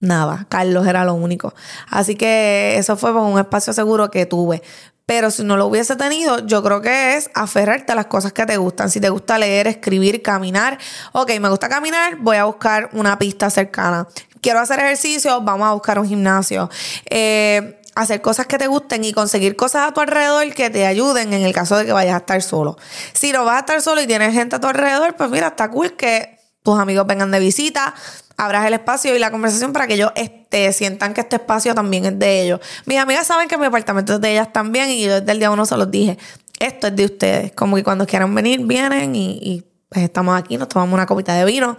Nada, 0.00 0.46
Carlos 0.48 0.86
era 0.86 1.04
lo 1.04 1.14
único. 1.14 1.54
Así 1.88 2.16
que 2.16 2.76
eso 2.76 2.96
fue 2.96 3.12
un 3.12 3.38
espacio 3.38 3.72
seguro 3.72 4.10
que 4.10 4.26
tuve. 4.26 4.62
Pero 5.06 5.30
si 5.30 5.44
no 5.44 5.56
lo 5.56 5.66
hubiese 5.66 5.94
tenido, 5.94 6.40
yo 6.46 6.62
creo 6.62 6.80
que 6.80 7.16
es 7.16 7.30
aferrarte 7.34 7.92
a 7.92 7.94
las 7.94 8.06
cosas 8.06 8.32
que 8.32 8.46
te 8.46 8.56
gustan. 8.56 8.90
Si 8.90 9.00
te 9.00 9.10
gusta 9.10 9.38
leer, 9.38 9.66
escribir, 9.66 10.22
caminar. 10.22 10.78
Ok, 11.12 11.32
me 11.40 11.48
gusta 11.48 11.68
caminar, 11.68 12.16
voy 12.16 12.36
a 12.36 12.44
buscar 12.44 12.88
una 12.92 13.18
pista 13.18 13.50
cercana. 13.50 14.08
Quiero 14.40 14.60
hacer 14.60 14.80
ejercicio, 14.80 15.40
vamos 15.40 15.68
a 15.68 15.72
buscar 15.72 15.98
un 15.98 16.06
gimnasio. 16.06 16.68
Eh, 17.08 17.81
hacer 17.94 18.22
cosas 18.22 18.46
que 18.46 18.58
te 18.58 18.66
gusten 18.66 19.04
y 19.04 19.12
conseguir 19.12 19.56
cosas 19.56 19.88
a 19.88 19.92
tu 19.92 20.00
alrededor 20.00 20.52
que 20.54 20.70
te 20.70 20.86
ayuden 20.86 21.32
en 21.32 21.42
el 21.42 21.52
caso 21.52 21.76
de 21.76 21.84
que 21.84 21.92
vayas 21.92 22.14
a 22.14 22.18
estar 22.18 22.42
solo. 22.42 22.76
Si 23.12 23.32
no 23.32 23.44
vas 23.44 23.56
a 23.56 23.60
estar 23.60 23.82
solo 23.82 24.00
y 24.00 24.06
tienes 24.06 24.32
gente 24.32 24.56
a 24.56 24.60
tu 24.60 24.66
alrededor, 24.66 25.14
pues 25.16 25.30
mira, 25.30 25.48
está 25.48 25.70
cool 25.70 25.94
que 25.94 26.38
tus 26.62 26.78
amigos 26.78 27.06
vengan 27.06 27.30
de 27.30 27.40
visita, 27.40 27.94
abras 28.36 28.66
el 28.66 28.74
espacio 28.74 29.14
y 29.14 29.18
la 29.18 29.30
conversación 29.30 29.72
para 29.72 29.86
que 29.86 29.94
ellos 29.94 30.12
este, 30.14 30.72
sientan 30.72 31.12
que 31.12 31.20
este 31.20 31.36
espacio 31.36 31.74
también 31.74 32.06
es 32.06 32.18
de 32.18 32.42
ellos. 32.42 32.60
Mis 32.86 32.98
amigas 32.98 33.26
saben 33.26 33.48
que 33.48 33.58
mi 33.58 33.66
apartamento 33.66 34.14
es 34.14 34.20
de 34.20 34.32
ellas 34.32 34.52
también 34.52 34.90
y 34.90 35.04
yo 35.04 35.20
desde 35.20 35.32
el 35.32 35.38
día 35.38 35.50
uno 35.50 35.66
se 35.66 35.76
los 35.76 35.90
dije, 35.90 36.18
esto 36.58 36.86
es 36.86 36.96
de 36.96 37.04
ustedes, 37.04 37.52
como 37.52 37.76
que 37.76 37.84
cuando 37.84 38.06
quieran 38.06 38.34
venir, 38.34 38.60
vienen 38.64 39.16
y, 39.16 39.38
y 39.42 39.64
pues 39.88 40.04
estamos 40.04 40.38
aquí, 40.38 40.56
nos 40.56 40.68
tomamos 40.68 40.94
una 40.94 41.06
copita 41.06 41.34
de 41.34 41.44
vino. 41.44 41.76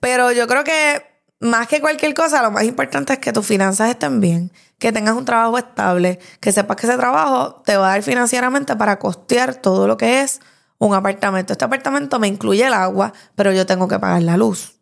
Pero 0.00 0.32
yo 0.32 0.46
creo 0.46 0.64
que 0.64 1.13
más 1.44 1.68
que 1.68 1.80
cualquier 1.80 2.14
cosa, 2.14 2.42
lo 2.42 2.50
más 2.50 2.64
importante 2.64 3.12
es 3.12 3.18
que 3.18 3.32
tus 3.32 3.46
finanzas 3.46 3.90
estén 3.90 4.20
bien, 4.20 4.50
que 4.78 4.92
tengas 4.92 5.14
un 5.14 5.24
trabajo 5.24 5.58
estable, 5.58 6.18
que 6.40 6.52
sepas 6.52 6.76
que 6.76 6.86
ese 6.86 6.96
trabajo 6.96 7.62
te 7.64 7.76
va 7.76 7.88
a 7.88 7.90
dar 7.90 8.02
financieramente 8.02 8.74
para 8.76 8.98
costear 8.98 9.54
todo 9.54 9.86
lo 9.86 9.96
que 9.96 10.22
es 10.22 10.40
un 10.78 10.94
apartamento. 10.94 11.52
Este 11.52 11.64
apartamento 11.64 12.18
me 12.18 12.28
incluye 12.28 12.66
el 12.66 12.72
agua, 12.72 13.12
pero 13.34 13.52
yo 13.52 13.66
tengo 13.66 13.88
que 13.88 13.98
pagar 13.98 14.22
la 14.22 14.36
luz. 14.36 14.80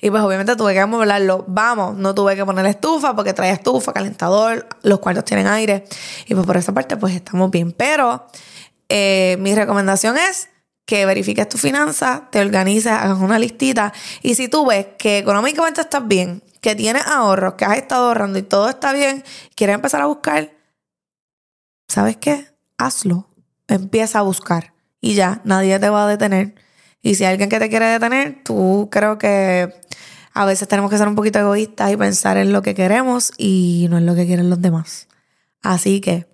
Y 0.00 0.10
pues 0.10 0.22
obviamente 0.22 0.56
tuve 0.56 0.72
que 0.72 0.80
amoblarlo. 0.80 1.44
Vamos, 1.48 1.96
no 1.96 2.14
tuve 2.14 2.34
que 2.34 2.44
poner 2.44 2.64
estufa 2.66 3.14
porque 3.14 3.34
trae 3.34 3.52
estufa, 3.52 3.92
calentador, 3.92 4.66
los 4.82 5.00
cuartos 5.00 5.24
tienen 5.24 5.46
aire. 5.46 5.84
Y 6.26 6.34
pues 6.34 6.46
por 6.46 6.56
esa 6.56 6.72
parte 6.72 6.96
pues 6.96 7.14
estamos 7.14 7.50
bien. 7.50 7.72
Pero 7.72 8.26
eh, 8.88 9.36
mi 9.40 9.54
recomendación 9.54 10.16
es 10.16 10.48
que 10.86 11.04
verifiques 11.04 11.48
tu 11.48 11.58
finanzas, 11.58 12.30
te 12.30 12.40
organices, 12.40 12.92
hagas 12.92 13.18
una 13.18 13.38
listita. 13.38 13.92
Y 14.22 14.36
si 14.36 14.48
tú 14.48 14.64
ves 14.64 14.86
que 14.98 15.18
económicamente 15.18 15.80
estás 15.80 16.06
bien, 16.06 16.42
que 16.60 16.74
tienes 16.74 17.04
ahorros, 17.06 17.54
que 17.54 17.64
has 17.64 17.76
estado 17.76 18.06
ahorrando 18.06 18.38
y 18.38 18.42
todo 18.42 18.70
está 18.70 18.92
bien, 18.92 19.24
quieres 19.54 19.74
empezar 19.74 20.00
a 20.00 20.06
buscar, 20.06 20.52
¿sabes 21.88 22.16
qué? 22.16 22.46
Hazlo. 22.78 23.28
Empieza 23.68 24.20
a 24.20 24.22
buscar. 24.22 24.72
Y 25.00 25.14
ya, 25.14 25.40
nadie 25.44 25.78
te 25.80 25.88
va 25.88 26.04
a 26.04 26.08
detener. 26.08 26.54
Y 27.02 27.16
si 27.16 27.24
hay 27.24 27.32
alguien 27.32 27.48
que 27.48 27.58
te 27.58 27.68
quiere 27.68 27.86
detener, 27.86 28.42
tú 28.44 28.88
creo 28.90 29.18
que 29.18 29.74
a 30.32 30.44
veces 30.44 30.68
tenemos 30.68 30.90
que 30.90 30.98
ser 30.98 31.08
un 31.08 31.16
poquito 31.16 31.38
egoístas 31.40 31.90
y 31.90 31.96
pensar 31.96 32.36
en 32.36 32.52
lo 32.52 32.62
que 32.62 32.74
queremos 32.74 33.32
y 33.36 33.86
no 33.90 33.98
en 33.98 34.06
lo 34.06 34.14
que 34.14 34.26
quieren 34.26 34.50
los 34.50 34.60
demás. 34.60 35.08
Así 35.62 36.00
que 36.00 36.26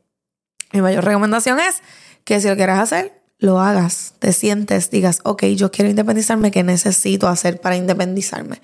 mi 0.72 0.82
mayor 0.82 1.04
recomendación 1.04 1.58
es 1.58 1.82
que 2.24 2.40
si 2.40 2.48
lo 2.48 2.56
quieres 2.56 2.78
hacer, 2.78 3.21
lo 3.42 3.59
hagas, 3.61 4.14
te 4.20 4.33
sientes, 4.33 4.90
digas, 4.90 5.18
ok, 5.24 5.46
yo 5.46 5.72
quiero 5.72 5.90
independizarme, 5.90 6.52
¿qué 6.52 6.62
necesito 6.62 7.26
hacer 7.26 7.61
para 7.61 7.74
independizarme? 7.74 8.62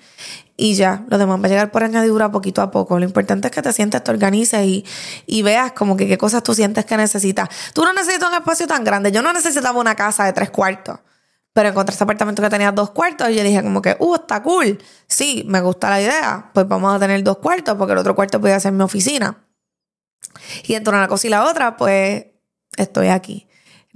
Y 0.55 0.75
ya, 0.75 1.03
lo 1.09 1.17
demás 1.17 1.41
va 1.41 1.47
a 1.47 1.49
llegar 1.49 1.71
por 1.71 1.83
añadidura 1.83 2.31
poquito 2.31 2.61
a 2.61 2.71
poco. 2.71 2.97
Lo 2.97 3.03
importante 3.03 3.49
es 3.49 3.53
que 3.53 3.61
te 3.61 3.73
sientes, 3.73 4.01
te 4.01 4.09
organices 4.09 4.65
y, 4.65 4.85
y 5.25 5.41
veas 5.41 5.73
como 5.73 5.97
que 5.97 6.07
qué 6.07 6.17
cosas 6.17 6.43
tú 6.43 6.53
sientes 6.53 6.85
que 6.85 6.95
necesitas. 6.95 7.49
Tú 7.73 7.83
no 7.83 7.91
necesitas 7.91 8.29
un 8.29 8.35
espacio 8.35 8.67
tan 8.67 8.85
grande. 8.85 9.11
Yo 9.11 9.21
no 9.21 9.33
necesitaba 9.33 9.77
una 9.77 9.95
casa 9.95 10.23
de 10.23 10.31
tres 10.31 10.49
cuartos. 10.49 10.99
Pero 11.51 11.69
encontré 11.69 11.93
ese 11.93 12.03
apartamento 12.05 12.41
que 12.41 12.49
tenía 12.49 12.71
dos 12.71 12.91
cuartos 12.91 13.29
y 13.29 13.35
yo 13.35 13.43
dije 13.43 13.61
como 13.61 13.81
que, 13.81 13.97
uh, 13.99 14.15
está 14.15 14.41
cool. 14.41 14.81
Sí, 15.07 15.43
me 15.45 15.59
gusta 15.59 15.89
la 15.89 16.01
idea. 16.01 16.51
Pues 16.53 16.65
vamos 16.69 16.95
a 16.95 16.99
tener 16.99 17.21
dos 17.23 17.39
cuartos 17.39 17.75
porque 17.75 17.91
el 17.91 17.99
otro 17.99 18.15
cuarto 18.15 18.39
puede 18.39 18.57
ser 18.61 18.71
mi 18.71 18.83
oficina. 18.83 19.45
Y 20.63 20.75
entre 20.75 20.93
una 20.93 21.09
cosa 21.09 21.27
y 21.27 21.29
la 21.29 21.43
otra, 21.43 21.75
pues 21.75 22.27
estoy 22.77 23.09
aquí. 23.09 23.48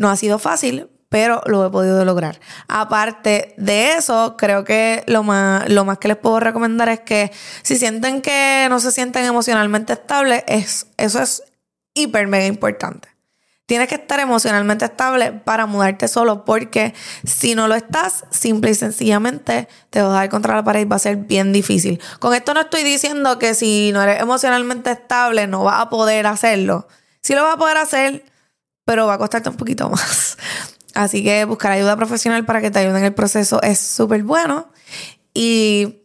No 0.03 0.09
ha 0.09 0.17
sido 0.17 0.37
fácil, 0.37 0.89
pero 1.07 1.41
lo 1.45 1.65
he 1.65 1.69
podido 1.69 2.03
lograr. 2.03 2.41
Aparte 2.67 3.53
de 3.55 3.93
eso, 3.93 4.35
creo 4.37 4.65
que 4.65 5.01
lo 5.07 5.23
más, 5.23 5.69
lo 5.69 5.85
más 5.85 5.97
que 5.97 6.09
les 6.09 6.17
puedo 6.17 6.41
recomendar 6.41 6.89
es 6.89 6.99
que 6.99 7.31
si 7.61 7.77
sienten 7.77 8.21
que 8.21 8.67
no 8.69 8.81
se 8.81 8.91
sienten 8.91 9.23
emocionalmente 9.23 9.93
estables, 9.93 10.43
es, 10.47 10.87
eso 10.97 11.21
es 11.21 11.43
hiper 11.93 12.27
mega 12.27 12.47
importante. 12.47 13.07
Tienes 13.65 13.87
que 13.87 13.95
estar 13.95 14.19
emocionalmente 14.19 14.83
estable 14.83 15.31
para 15.31 15.67
mudarte 15.67 16.09
solo 16.09 16.43
porque 16.43 16.93
si 17.23 17.55
no 17.55 17.69
lo 17.69 17.75
estás, 17.75 18.25
simple 18.29 18.71
y 18.71 18.75
sencillamente 18.75 19.69
te 19.89 20.01
vas 20.01 20.09
a 20.11 20.15
dar 20.15 20.29
contra 20.29 20.53
la 20.53 20.65
pared 20.65 20.81
y 20.81 20.85
va 20.85 20.97
a 20.97 20.99
ser 20.99 21.15
bien 21.15 21.53
difícil. 21.53 22.01
Con 22.19 22.33
esto 22.33 22.53
no 22.53 22.59
estoy 22.59 22.83
diciendo 22.83 23.39
que 23.39 23.53
si 23.53 23.91
no 23.93 24.01
eres 24.01 24.19
emocionalmente 24.19 24.91
estable 24.91 25.47
no 25.47 25.63
vas 25.63 25.79
a 25.79 25.89
poder 25.89 26.27
hacerlo. 26.27 26.89
Sí 27.21 27.35
lo 27.35 27.43
vas 27.43 27.53
a 27.53 27.57
poder 27.57 27.77
hacer, 27.77 28.25
pero 28.85 29.07
va 29.07 29.15
a 29.15 29.17
costarte 29.17 29.49
un 29.49 29.57
poquito 29.57 29.89
más. 29.91 30.37
Así 30.93 31.23
que 31.23 31.45
buscar 31.45 31.71
ayuda 31.71 31.95
profesional 31.95 32.45
para 32.45 32.61
que 32.61 32.69
te 32.71 32.79
ayuden 32.79 32.97
en 32.97 33.05
el 33.05 33.13
proceso 33.13 33.61
es 33.61 33.79
súper 33.79 34.23
bueno. 34.23 34.69
Y 35.33 36.03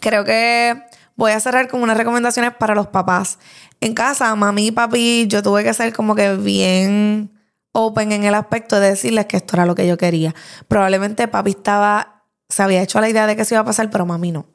creo 0.00 0.24
que 0.24 0.82
voy 1.16 1.32
a 1.32 1.40
cerrar 1.40 1.68
con 1.68 1.82
unas 1.82 1.96
recomendaciones 1.96 2.54
para 2.54 2.74
los 2.74 2.88
papás. 2.88 3.38
En 3.80 3.94
casa, 3.94 4.34
mami 4.34 4.68
y 4.68 4.70
papi, 4.70 5.26
yo 5.28 5.42
tuve 5.42 5.64
que 5.64 5.74
ser 5.74 5.92
como 5.92 6.14
que 6.14 6.36
bien 6.36 7.32
open 7.72 8.12
en 8.12 8.24
el 8.24 8.34
aspecto 8.34 8.80
de 8.80 8.90
decirles 8.90 9.26
que 9.26 9.36
esto 9.36 9.56
era 9.56 9.66
lo 9.66 9.74
que 9.74 9.86
yo 9.86 9.98
quería. 9.98 10.34
Probablemente 10.68 11.28
papi 11.28 11.50
estaba, 11.50 12.24
se 12.48 12.62
había 12.62 12.82
hecho 12.82 13.00
la 13.00 13.08
idea 13.08 13.26
de 13.26 13.36
que 13.36 13.42
eso 13.42 13.54
iba 13.54 13.62
a 13.62 13.66
pasar, 13.66 13.90
pero 13.90 14.06
mami 14.06 14.32
no. 14.32 14.46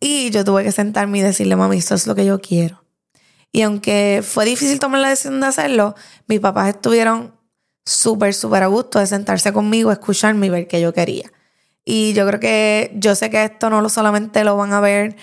Y 0.00 0.30
yo 0.30 0.44
tuve 0.44 0.64
que 0.64 0.72
sentarme 0.72 1.18
y 1.18 1.20
decirle, 1.22 1.56
mami, 1.56 1.78
esto 1.78 1.94
es 1.94 2.06
lo 2.06 2.14
que 2.14 2.24
yo 2.24 2.40
quiero. 2.40 2.81
Y 3.52 3.62
aunque 3.62 4.22
fue 4.26 4.46
difícil 4.46 4.78
tomar 4.78 5.00
la 5.00 5.10
decisión 5.10 5.40
de 5.40 5.46
hacerlo, 5.46 5.94
mis 6.26 6.40
papás 6.40 6.70
estuvieron 6.70 7.34
súper, 7.84 8.32
súper 8.32 8.62
a 8.62 8.66
gusto 8.68 8.98
de 8.98 9.06
sentarse 9.06 9.52
conmigo, 9.52 9.92
escucharme 9.92 10.46
y 10.46 10.50
ver 10.50 10.66
qué 10.66 10.80
yo 10.80 10.94
quería. 10.94 11.30
Y 11.84 12.14
yo 12.14 12.26
creo 12.26 12.40
que 12.40 12.92
yo 12.94 13.14
sé 13.14 13.28
que 13.28 13.44
esto 13.44 13.68
no 13.68 13.86
solamente 13.88 14.44
lo 14.44 14.56
van 14.56 14.72
a 14.72 14.80
ver 14.80 15.16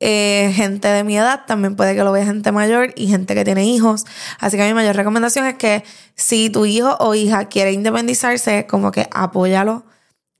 eh, 0.00 0.52
gente 0.54 0.88
de 0.88 1.04
mi 1.04 1.16
edad, 1.16 1.44
también 1.46 1.76
puede 1.76 1.94
que 1.94 2.04
lo 2.04 2.12
vea 2.12 2.24
gente 2.24 2.52
mayor 2.52 2.92
y 2.96 3.08
gente 3.08 3.34
que 3.34 3.44
tiene 3.44 3.64
hijos. 3.66 4.04
Así 4.38 4.56
que 4.56 4.66
mi 4.66 4.74
mayor 4.74 4.96
recomendación 4.96 5.46
es 5.46 5.54
que 5.54 5.84
si 6.14 6.50
tu 6.50 6.66
hijo 6.66 6.96
o 7.00 7.14
hija 7.14 7.48
quiere 7.48 7.72
independizarse, 7.72 8.66
como 8.66 8.92
que 8.92 9.08
apóyalo 9.12 9.84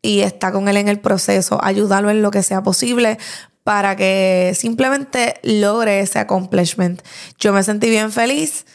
y 0.02 0.20
está 0.20 0.52
con 0.52 0.68
él 0.68 0.76
en 0.76 0.88
el 0.88 1.00
proceso, 1.00 1.58
ayúdalo 1.62 2.10
en 2.10 2.22
lo 2.22 2.30
que 2.30 2.42
sea 2.42 2.62
posible, 2.62 3.18
para 3.64 3.96
que 3.96 4.52
simplemente 4.54 5.40
logre 5.42 6.00
ese 6.00 6.18
accomplishment. 6.18 7.02
Yo 7.38 7.52
me 7.52 7.62
sentí 7.62 7.88
bien 7.88 8.12
feliz 8.12 8.66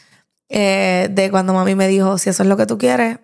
eh, 0.48 1.08
de 1.10 1.30
cuando 1.30 1.54
mami 1.54 1.76
me 1.76 1.86
dijo, 1.88 2.18
si 2.18 2.28
eso 2.28 2.42
es 2.42 2.48
lo 2.48 2.56
que 2.56 2.66
tú 2.66 2.76
quieres, 2.76 3.18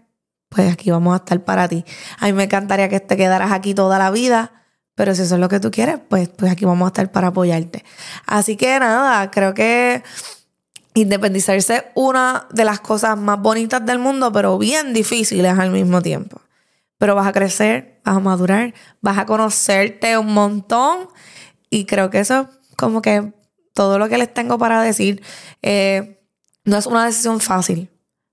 pues 0.48 0.72
aquí 0.72 0.90
vamos 0.92 1.12
a 1.12 1.16
estar 1.16 1.44
para 1.44 1.68
ti. 1.68 1.84
A 2.18 2.26
mí 2.26 2.32
me 2.32 2.44
encantaría 2.44 2.88
que 2.88 3.00
te 3.00 3.16
quedaras 3.16 3.50
aquí 3.50 3.74
toda 3.74 3.98
la 3.98 4.12
vida, 4.12 4.52
pero 4.94 5.12
si 5.14 5.22
eso 5.22 5.34
es 5.34 5.40
lo 5.40 5.48
que 5.48 5.58
tú 5.58 5.72
quieres, 5.72 5.98
pues, 6.08 6.28
pues 6.28 6.52
aquí 6.52 6.64
vamos 6.64 6.86
a 6.86 6.88
estar 6.88 7.10
para 7.10 7.28
apoyarte. 7.28 7.84
Así 8.26 8.56
que 8.56 8.78
nada, 8.78 9.28
creo 9.32 9.52
que 9.52 10.04
independizarse 10.94 11.74
es 11.74 11.84
una 11.96 12.46
de 12.52 12.64
las 12.64 12.78
cosas 12.78 13.18
más 13.18 13.40
bonitas 13.40 13.84
del 13.84 13.98
mundo, 13.98 14.30
pero 14.32 14.56
bien 14.56 14.94
difíciles 14.94 15.58
al 15.58 15.72
mismo 15.72 16.00
tiempo. 16.00 16.40
Pero 16.96 17.16
vas 17.16 17.26
a 17.26 17.32
crecer, 17.32 18.00
vas 18.04 18.16
a 18.16 18.20
madurar, 18.20 18.72
vas 19.00 19.18
a 19.18 19.26
conocerte 19.26 20.16
un 20.16 20.32
montón 20.32 21.08
y 21.70 21.86
creo 21.86 22.10
que 22.10 22.20
eso 22.20 22.42
es 22.42 22.76
como 22.76 23.02
que 23.02 23.32
todo 23.74 23.98
lo 23.98 24.08
que 24.08 24.18
les 24.18 24.32
tengo 24.32 24.58
para 24.58 24.82
decir. 24.82 25.22
Eh, 25.62 26.22
no 26.64 26.76
es 26.76 26.86
una 26.86 27.04
decisión 27.04 27.40
fácil, 27.40 27.90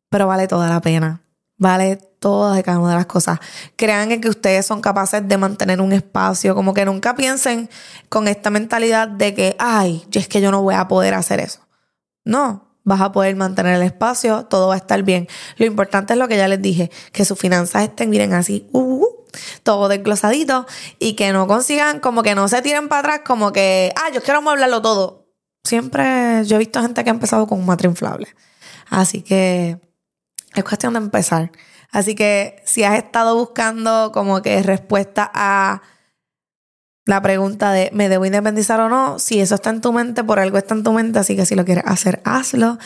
pero 0.10 0.28
vale 0.28 0.48
toda 0.48 0.70
la 0.70 0.82
pena. 0.82 1.22
Vale 1.58 1.98
todas 2.20 2.60
y 2.60 2.64
cada 2.64 2.80
una 2.80 2.92
de 2.92 2.96
las 2.96 3.06
cosas. 3.06 3.40
Crean 3.76 4.20
que 4.20 4.30
ustedes 4.30 4.66
son 4.66 4.82
capaces 4.82 5.28
de 5.28 5.38
mantener 5.38 5.82
un 5.82 5.94
espacio. 5.94 6.56
Como 6.56 6.74
que 6.74 6.86
nunca 6.86 7.16
piensen 7.16 7.70
con 8.10 8.28
esta 8.28 8.50
mentalidad 8.50 9.08
de 9.08 9.34
que, 9.34 9.56
ay, 9.60 10.06
es 10.12 10.28
que 10.28 10.42
yo 10.42 10.52
no 10.52 10.62
voy 10.62 10.76
a 10.76 10.88
poder 10.88 11.14
hacer 11.14 11.40
eso. 11.40 11.60
No, 12.26 12.74
vas 12.84 13.02
a 13.02 13.12
poder 13.12 13.36
mantener 13.36 13.76
el 13.76 13.84
espacio, 13.84 14.46
todo 14.46 14.70
va 14.70 14.76
a 14.76 14.78
estar 14.78 15.04
bien. 15.04 15.28
Lo 15.58 15.66
importante 15.66 16.14
es 16.14 16.20
lo 16.20 16.28
que 16.28 16.38
ya 16.38 16.48
les 16.48 16.62
dije, 16.62 16.92
que 17.12 17.26
sus 17.26 17.38
finanzas 17.38 17.84
estén, 17.84 18.10
miren, 18.10 18.34
así, 18.34 18.68
uh 18.72 18.93
todo 19.64 19.88
desglosadito 19.88 20.66
y 21.00 21.14
que 21.14 21.32
no 21.34 21.48
consigan, 21.48 22.00
como 22.00 22.24
que 22.24 22.36
no 22.36 22.48
se 22.48 22.62
tiren 22.62 22.90
para 22.90 23.00
atrás, 23.00 23.22
como 23.26 23.52
que, 23.52 23.94
ah, 23.96 24.10
yo 24.14 24.22
quiero 24.22 24.42
mueblarlo 24.42 24.82
todo. 24.82 25.28
Siempre 25.64 26.44
yo 26.46 26.58
he 26.58 26.60
visto 26.60 26.82
gente 26.82 27.04
que 27.04 27.10
ha 27.10 27.14
empezado 27.14 27.48
con 27.48 27.60
un 27.60 27.66
matre 27.66 27.88
inflable. 27.88 28.28
Así 28.90 29.22
que 29.22 29.80
es 30.54 30.64
cuestión 30.64 30.94
de 30.94 31.00
empezar. 31.00 31.52
Así 31.92 32.16
que 32.16 32.62
si 32.66 32.84
has 32.84 32.98
estado 32.98 33.36
buscando 33.36 34.12
como 34.14 34.42
que 34.42 34.62
respuesta 34.64 35.32
a 35.34 35.82
la 37.06 37.22
pregunta 37.22 37.72
de 37.72 37.90
¿me 37.94 38.10
debo 38.10 38.26
independizar 38.26 38.80
o 38.80 38.90
no? 38.90 39.20
Si 39.20 39.40
eso 39.40 39.56
está 39.56 39.70
en 39.70 39.82
tu 39.82 39.94
mente, 39.94 40.24
por 40.24 40.40
algo 40.40 40.58
está 40.58 40.74
en 40.74 40.84
tu 40.84 40.94
mente, 40.94 41.20
así 41.20 41.36
que 41.36 41.46
si 41.46 41.56
lo 41.56 41.66
quieres 41.66 41.84
hacer, 41.86 42.22
hazlo. 42.24 42.78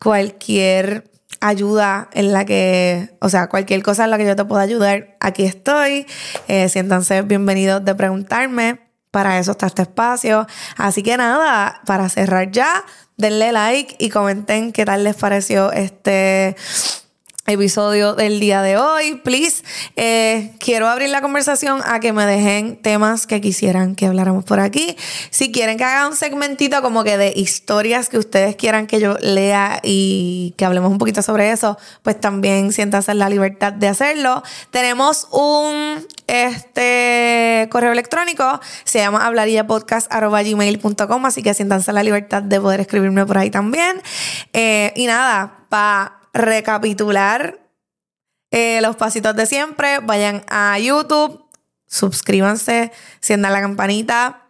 Cualquier 0.00 1.10
ayuda 1.40 2.08
en 2.12 2.32
la 2.32 2.44
que, 2.44 3.16
o 3.20 3.28
sea, 3.28 3.48
cualquier 3.48 3.82
cosa 3.82 4.04
en 4.04 4.10
la 4.10 4.18
que 4.18 4.26
yo 4.26 4.36
te 4.36 4.44
pueda 4.44 4.62
ayudar, 4.62 5.16
aquí 5.20 5.44
estoy. 5.44 6.06
Eh, 6.48 6.68
siéntanse 6.68 7.22
bienvenidos 7.22 7.84
de 7.84 7.94
preguntarme. 7.94 8.80
Para 9.10 9.38
eso 9.38 9.52
está 9.52 9.66
este 9.66 9.82
espacio. 9.82 10.46
Así 10.76 11.02
que 11.02 11.16
nada, 11.16 11.80
para 11.86 12.08
cerrar 12.08 12.50
ya, 12.50 12.84
denle 13.16 13.52
like 13.52 13.96
y 13.98 14.10
comenten 14.10 14.72
qué 14.72 14.84
tal 14.84 15.04
les 15.04 15.16
pareció 15.16 15.72
este 15.72 16.56
episodio 17.46 18.14
del 18.14 18.40
día 18.40 18.62
de 18.62 18.76
hoy. 18.76 19.16
Please, 19.16 19.62
eh, 19.94 20.52
quiero 20.58 20.88
abrir 20.88 21.10
la 21.10 21.20
conversación 21.20 21.80
a 21.84 22.00
que 22.00 22.12
me 22.12 22.26
dejen 22.26 22.76
temas 22.76 23.26
que 23.26 23.40
quisieran 23.40 23.94
que 23.94 24.06
habláramos 24.06 24.44
por 24.44 24.60
aquí. 24.60 24.96
Si 25.30 25.52
quieren 25.52 25.78
que 25.78 25.84
haga 25.84 26.08
un 26.08 26.16
segmentito 26.16 26.82
como 26.82 27.04
que 27.04 27.16
de 27.16 27.32
historias 27.34 28.08
que 28.08 28.18
ustedes 28.18 28.56
quieran 28.56 28.86
que 28.86 29.00
yo 29.00 29.16
lea 29.20 29.80
y 29.82 30.54
que 30.56 30.64
hablemos 30.64 30.90
un 30.90 30.98
poquito 30.98 31.22
sobre 31.22 31.52
eso, 31.52 31.78
pues 32.02 32.20
también 32.20 32.72
siéntanse 32.72 33.14
la 33.14 33.28
libertad 33.28 33.72
de 33.72 33.88
hacerlo. 33.88 34.42
Tenemos 34.70 35.28
un 35.30 36.04
este 36.26 37.68
correo 37.70 37.92
electrónico, 37.92 38.60
se 38.84 38.98
llama 38.98 39.24
hablarillapodcast.gmail.com, 39.26 41.26
así 41.26 41.42
que 41.42 41.54
siéntanse 41.54 41.92
la 41.92 42.02
libertad 42.02 42.42
de 42.42 42.60
poder 42.60 42.80
escribirme 42.80 43.24
por 43.24 43.38
ahí 43.38 43.50
también. 43.50 44.02
Eh, 44.52 44.92
y 44.96 45.06
nada, 45.06 45.60
para 45.68 46.25
recapitular 46.36 47.66
eh, 48.50 48.80
los 48.80 48.96
pasitos 48.96 49.34
de 49.34 49.46
siempre, 49.46 49.98
vayan 49.98 50.44
a 50.48 50.78
YouTube, 50.78 51.44
suscríbanse, 51.86 52.92
siendan 53.20 53.52
la 53.52 53.60
campanita, 53.60 54.45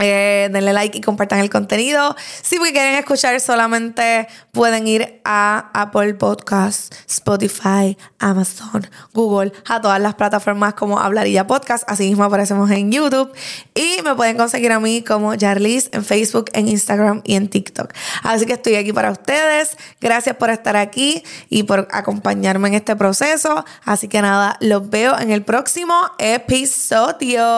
Eh, 0.00 0.48
denle 0.50 0.72
like 0.72 0.96
y 0.96 1.00
compartan 1.02 1.40
el 1.40 1.50
contenido. 1.50 2.16
Si 2.42 2.56
quieren 2.58 2.94
escuchar, 2.94 3.38
solamente 3.40 4.28
pueden 4.52 4.86
ir 4.86 5.20
a 5.24 5.70
Apple 5.74 6.14
Podcasts, 6.14 6.90
Spotify, 7.06 7.98
Amazon, 8.18 8.88
Google, 9.12 9.52
a 9.68 9.80
todas 9.80 10.00
las 10.00 10.14
plataformas 10.14 10.74
como 10.74 10.98
Hablarilla 10.98 11.46
Podcast. 11.46 11.84
Así 11.86 12.08
mismo 12.08 12.24
aparecemos 12.24 12.70
en 12.70 12.90
YouTube. 12.90 13.30
Y 13.74 14.02
me 14.02 14.14
pueden 14.14 14.36
conseguir 14.36 14.72
a 14.72 14.80
mí 14.80 15.02
como 15.02 15.34
Jarlis 15.38 15.90
en 15.92 16.04
Facebook, 16.04 16.46
en 16.54 16.68
Instagram 16.68 17.20
y 17.24 17.34
en 17.34 17.48
TikTok. 17.48 17.92
Así 18.22 18.46
que 18.46 18.54
estoy 18.54 18.76
aquí 18.76 18.92
para 18.92 19.10
ustedes. 19.10 19.76
Gracias 20.00 20.36
por 20.36 20.48
estar 20.50 20.76
aquí 20.76 21.22
y 21.48 21.64
por 21.64 21.88
acompañarme 21.90 22.68
en 22.68 22.74
este 22.74 22.96
proceso. 22.96 23.64
Así 23.84 24.08
que 24.08 24.22
nada, 24.22 24.56
los 24.60 24.88
veo 24.88 25.18
en 25.18 25.30
el 25.30 25.42
próximo 25.42 25.94
episodio. 26.18 27.50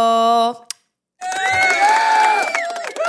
Yeah! 1.24 3.01